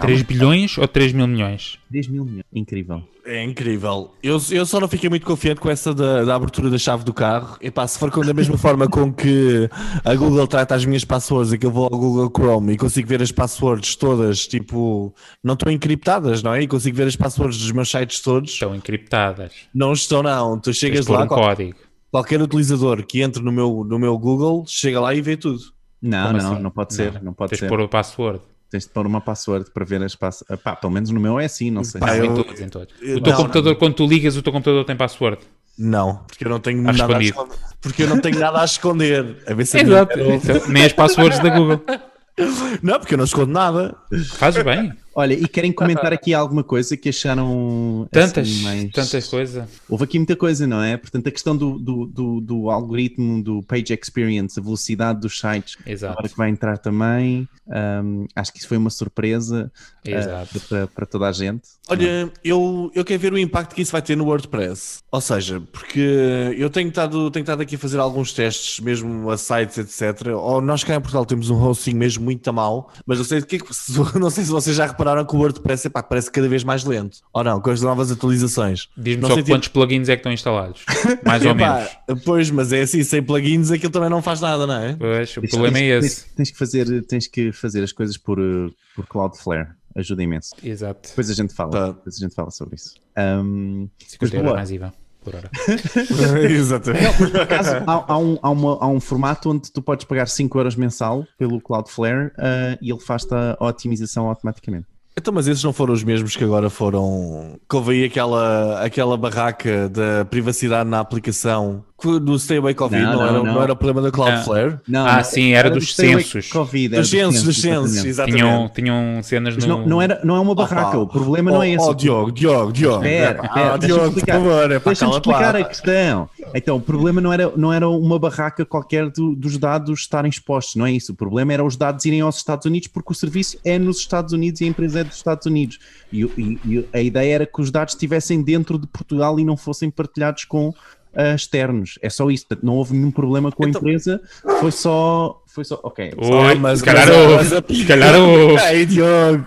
[0.00, 1.80] 3 bilhões ou 3 mil milhões?
[1.90, 3.02] 3 mil milhões, incrível.
[3.30, 4.12] É incrível.
[4.22, 7.12] Eu, eu só não fiquei muito confiante com essa da, da abertura da chave do
[7.12, 7.58] carro.
[7.60, 9.68] Epá, se for com, da mesma forma com que
[10.02, 13.06] a Google trata as minhas passwords e que eu vou ao Google Chrome e consigo
[13.06, 15.14] ver as passwords todas, tipo,
[15.44, 16.62] não estão encriptadas, não é?
[16.62, 18.50] E consigo ver as passwords dos meus sites todos.
[18.50, 19.52] Estão encriptadas.
[19.74, 20.58] Não estão, não.
[20.58, 21.76] Tu chegas lá, um qual- código.
[22.10, 25.60] qualquer utilizador que entre no meu, no meu Google chega lá e vê tudo.
[26.00, 26.62] Não, Como não, assim?
[26.62, 27.64] não pode ser, não pode Tens ser.
[27.66, 28.40] de pôr o password.
[28.70, 30.62] Tens de pôr uma password para ver as passwords.
[30.62, 32.00] Pá, pelo menos no meu é assim, não sei.
[32.00, 32.94] Pá, Não, eu- em todos, em todos.
[33.00, 35.38] eu- O teu não, computador, quando tu ligas, o teu computador tem password.
[35.78, 37.56] Não, porque eu não tenho nada a esconder.
[37.80, 39.36] Porque eu não tenho nada a esconder.
[39.46, 40.18] A ver se Exato.
[40.18, 41.80] Então, Nem as passwords da Google.
[42.82, 43.96] Não, porque eu não escondo nada.
[44.36, 44.92] Fazes bem.
[45.18, 49.68] Olha, e querem comentar aqui alguma coisa que acharam assim, Tantas, mais- tantas coisas.
[49.88, 50.96] Houve aqui muita coisa, não é?
[50.96, 55.76] Portanto, a questão do, do, do, do algoritmo, do page experience, a velocidade dos sites,
[55.84, 56.12] Exato.
[56.12, 59.72] agora que vai entrar também, hum, acho que isso foi uma surpresa
[60.06, 61.62] uh, para, para toda a gente.
[61.88, 64.98] Olha, eu, eu quero ver o impacto que isso vai ter no WordPress.
[65.10, 69.36] Ou seja, porque eu tenho estado, tenho estado aqui a fazer alguns testes, mesmo a
[69.36, 70.28] sites, etc.
[70.36, 73.42] Ou nós cá em Portugal temos um hosting mesmo muito a mal, mas eu sei,
[73.42, 73.58] que,
[74.20, 77.18] não sei se vocês já repararam que o WordPress epá, parece cada vez mais lento.
[77.32, 78.88] Ou não, com as novas atualizações.
[78.96, 80.84] Diz-me só quantos plugins é que estão instalados.
[81.24, 82.24] Mais ou Epá, menos.
[82.24, 84.96] Pois, mas é assim, sem plugins aquilo também não faz nada, não é?
[84.96, 86.24] Pois, o Tens- problema é tens- esse.
[86.24, 90.54] Tens, tens que fazer, tens que fazer as coisas por, uh, por Cloudflare, ajuda imenso.
[90.62, 91.08] Exato.
[91.08, 91.86] Depois a gente fala, Tá.
[91.92, 92.94] depois a gente fala sobre isso.
[93.16, 94.92] Um, 50 euros mais IVA
[95.24, 95.50] por hora.
[96.48, 97.16] Exatamente.
[97.32, 100.58] Por acaso, há, há um, há, uma- há um formato onde tu podes pagar 5
[100.58, 104.86] euros mensal pelo Cloudflare uh, e ele faz-te a otimização automaticamente.
[105.18, 107.58] Então, mas esses não foram os mesmos que agora foram.
[107.68, 113.02] Que houve aí aquela, aquela barraca da privacidade na aplicação que do Stay Away Covid,
[113.02, 113.44] Não, não, não, era, não.
[113.54, 114.78] não era o problema da Cloudflare?
[114.86, 116.52] Não, Ah, não, sim, era dos Stay Away censos.
[116.52, 118.40] Covid, era Dos censos, dos censos, exatamente.
[118.40, 119.66] Tinham, tinham cenas no.
[119.66, 120.98] não, não, era, não é uma barraca, Opa.
[120.98, 121.88] o problema não é Oh, esse.
[121.90, 123.04] Oh, Diogo, Diogo, Diogo.
[123.04, 126.30] Espera, Epá, espera, ah, deixa-me Diogo, por favor, é para Deixa-me explicar a questão.
[126.54, 130.76] Então, o problema não era, não era uma barraca qualquer do- dos dados estarem expostos,
[130.76, 131.12] não é isso.
[131.12, 134.32] O problema era os dados irem aos Estados Unidos porque o serviço é nos Estados
[134.32, 135.78] Unidos e a empresa é dos Estados Unidos.
[136.12, 139.56] E, e- e a ideia era que os dados estivessem dentro de Portugal e não
[139.56, 140.72] fossem partilhados com
[141.18, 141.98] ah, externos.
[142.00, 142.46] É só isso.
[142.46, 144.20] Portanto, não houve nenhum problema com a Então- empresa.
[144.60, 145.42] Foi só.
[145.46, 145.80] Foi só.
[145.82, 146.12] Ok.
[146.16, 147.74] Oi, mas- se calhar houve.
[147.74, 148.62] Se calhar houve.
[148.72, 149.44] Ei, Diogo,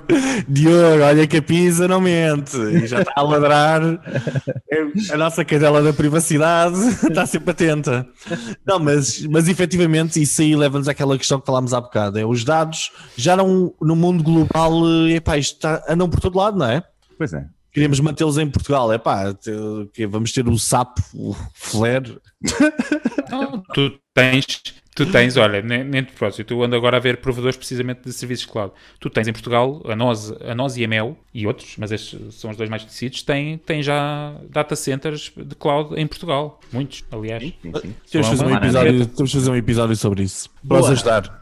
[0.47, 3.81] Diogo, olha que a Pisa não mente e já está a ladrar.
[5.11, 6.75] A nossa cadela da privacidade
[7.07, 8.05] está sempre atenta.
[8.65, 12.43] Não, mas, mas efetivamente isso aí leva-nos àquela questão que falámos há bocado: é os
[12.43, 14.73] dados já não no mundo global,
[15.07, 16.83] eh, epá, isto está, andam por todo lado, não é?
[17.17, 17.45] Pois é.
[17.71, 19.33] Queremos mantê-los em Portugal, é pá,
[20.09, 22.19] vamos ter o sapo, o flare.
[23.31, 24.61] Não, tu tens,
[24.93, 28.45] tu tens, olha, nem, de propósito, eu ando agora a ver provadores precisamente de serviços
[28.45, 28.73] cloud.
[28.99, 32.35] Tu tens em Portugal, a nós, a nós e a Mel, e outros, mas estes
[32.35, 36.59] são os dois mais conhecidos, têm, têm já data centers de cloud em Portugal.
[36.73, 37.41] Muitos, aliás.
[37.41, 37.95] Sim, sim.
[38.11, 40.49] Temos de fazer, um episódio, temos fazer um episódio sobre isso.
[40.67, 40.91] Para os Boa.
[40.91, 41.41] ajudar.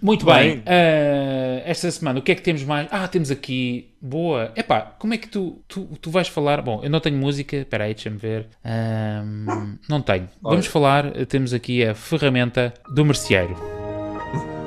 [0.00, 0.56] Muito Bem.
[0.56, 2.86] bem, eh, esta semana o que é que temos mais?
[2.90, 4.52] Ah, temos aqui, boa.
[4.54, 6.62] Epá, como é que tu, tu, tu vais falar?
[6.62, 8.46] Bom, eu não tenho música, espera aí, deixa-me ver.
[8.64, 10.28] Ahm, não tenho.
[10.40, 13.56] Vamos falar, eh, temos aqui a ferramenta do merceeiro.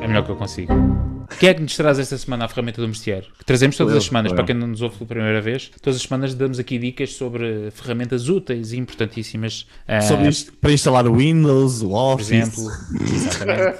[0.01, 0.73] É melhor que eu consigo.
[0.73, 3.27] O que é que nos traz esta semana a ferramenta do merceeiro?
[3.39, 6.01] Que trazemos todas as semanas, para quem não nos ouve pela primeira vez, todas as
[6.01, 9.65] semanas damos aqui dicas sobre ferramentas úteis e importantíssimas.
[9.87, 12.67] ah, Sobre isto, para instalar o Windows, o por Office, exemplo,
[13.01, 13.77] exatamente.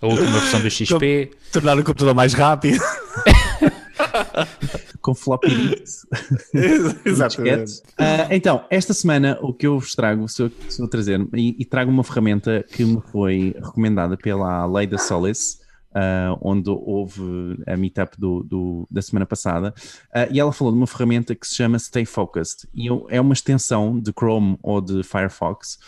[0.00, 1.30] A última versão do XP.
[1.52, 2.80] tornar o computador mais rápido.
[5.02, 6.06] Com floppy disks.
[7.04, 7.82] disquetes.
[7.98, 11.56] Ah, então, esta semana o que eu vos trago, se eu, se eu trazer, e,
[11.58, 15.59] e trago uma ferramenta que me foi recomendada pela Leida Solis,
[15.94, 19.74] ah, onde houve a meetup do, do- da semana passada,
[20.14, 23.20] ah, e ela falou de uma ferramenta que se chama Stay Focused, e eu- é
[23.20, 25.78] uma extensão de Chrome ou de Firefox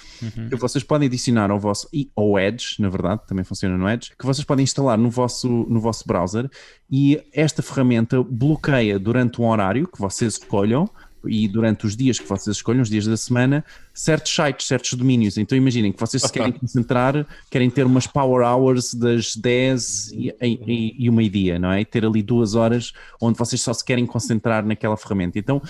[0.48, 4.12] que vocês podem adicionar ao vosso, e ao Edge, na verdade, também funciona no Edge,
[4.18, 6.48] que vocês podem instalar no vosso, no vosso browser.
[6.90, 10.88] E esta ferramenta bloqueia durante um horário que vocês escolham
[11.26, 13.64] e durante os dias que vocês escolham, os dias da semana,
[13.94, 15.38] certos sites, certos domínios.
[15.38, 20.34] Então imaginem que vocês se querem concentrar, querem ter umas power hours das 10 e,
[20.40, 21.84] e, e o meio-dia, não é?
[21.84, 25.38] Ter ali duas horas onde vocês só se querem concentrar naquela ferramenta.
[25.38, 25.62] Então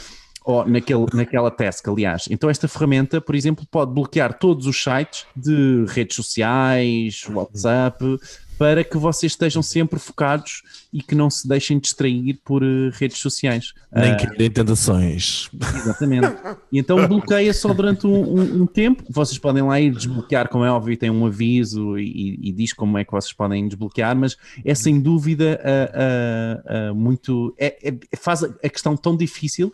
[0.45, 2.25] ou naquele, naquela task, aliás.
[2.31, 8.19] Então, esta ferramenta, por exemplo, pode bloquear todos os sites de redes sociais, WhatsApp,
[8.59, 13.19] para que vocês estejam sempre focados e que não se deixem distrair por eh, redes
[13.19, 13.73] sociais.
[13.95, 15.49] Nem em tentações.
[15.77, 16.29] Exatamente.
[16.71, 19.03] E então bloqueia só durante um, um- um tempo.
[19.11, 22.99] Vocês podem lá ir desbloquear, como é óbvio, tem um aviso e, e diz como
[22.99, 27.55] é que vocês podem desbloquear, mas é sem dúvida ah, ah, muito.
[27.59, 29.73] É, é- faz a questão tão difícil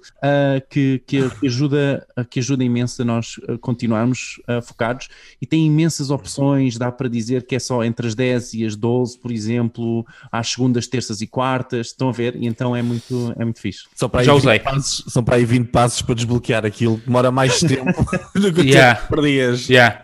[0.71, 5.09] que, que, ajuda, que ajuda imenso a nós continuarmos focados
[5.41, 6.77] e tem imensas opções.
[6.79, 10.49] Dá para dizer que é só entre as 10 e as 12, por exemplo, às
[10.51, 11.89] segundas, terças e quartas.
[11.89, 12.37] Estão a ver?
[12.37, 13.85] E então é muito, é muito fixe.
[13.95, 14.59] São para, aí Já 20 usei.
[14.61, 17.01] passos, são para aí 20 passos para desbloquear aquilo.
[17.05, 18.05] Demora mais tempo
[18.35, 18.95] do que o Yeah.
[19.01, 19.69] tempo que perdias.
[19.69, 20.01] Yeah.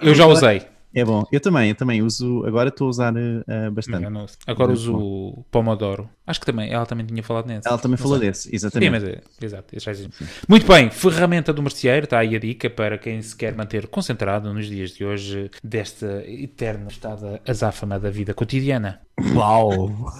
[0.00, 0.62] Eu já usei.
[0.96, 1.24] É bom.
[1.30, 2.42] Eu também, eu também uso.
[2.46, 4.08] Agora estou a usar eh, bastante.
[4.08, 4.24] Não.
[4.46, 6.08] Agora uso o Pomodoro.
[6.26, 7.68] Acho que também, ela também tinha falado nessa.
[7.68, 8.90] Ela também falou desse, Sim, exatamente.
[8.90, 10.26] mas é, exato, esse já existe.
[10.48, 14.52] Muito bem, ferramenta do merceeiro, está aí a dica para quem se quer manter concentrado
[14.54, 19.05] nos dias de hoje desta eterna estada azáfama da vida cotidiana.
[19.34, 20.12] Uau!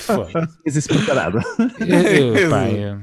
[0.00, 0.32] Foi.
[1.80, 2.98] Eu, pá, eu-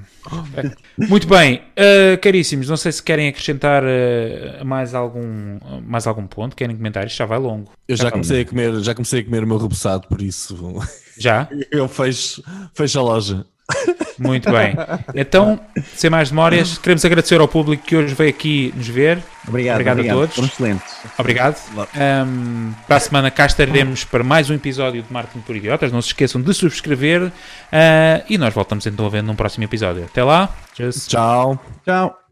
[1.10, 6.56] Muito bem, uh, caríssimos, não sei se querem acrescentar uh, mais, algum, mais algum ponto,
[6.56, 7.72] querem comentar, isto já vai longo.
[7.88, 10.76] Eu já comecei a comer, já comecei a comer o meu rebuçado, por isso
[11.18, 11.48] Já?
[11.72, 12.42] eu fecho,
[12.74, 13.46] fecho a loja.
[14.20, 14.76] Muito bem.
[15.16, 15.60] Então,
[15.96, 19.20] sem mais demórias, queremos agradecer ao público que hoje veio aqui nos ver.
[19.48, 20.18] Obrigado, Obrigado a obrigado.
[20.18, 20.36] todos.
[20.36, 20.96] Foram excelentes.
[21.18, 21.58] Obrigado.
[21.96, 25.92] Um, para a semana cá estaremos para mais um episódio de Marketing por Idiotas.
[25.92, 27.32] Não se esqueçam de subscrever uh,
[28.30, 30.06] e nós voltamos então a ver num próximo episódio.
[30.06, 30.50] Até lá.
[30.74, 30.90] Tchau.
[30.92, 31.66] Tchau.
[31.86, 32.23] Tchau.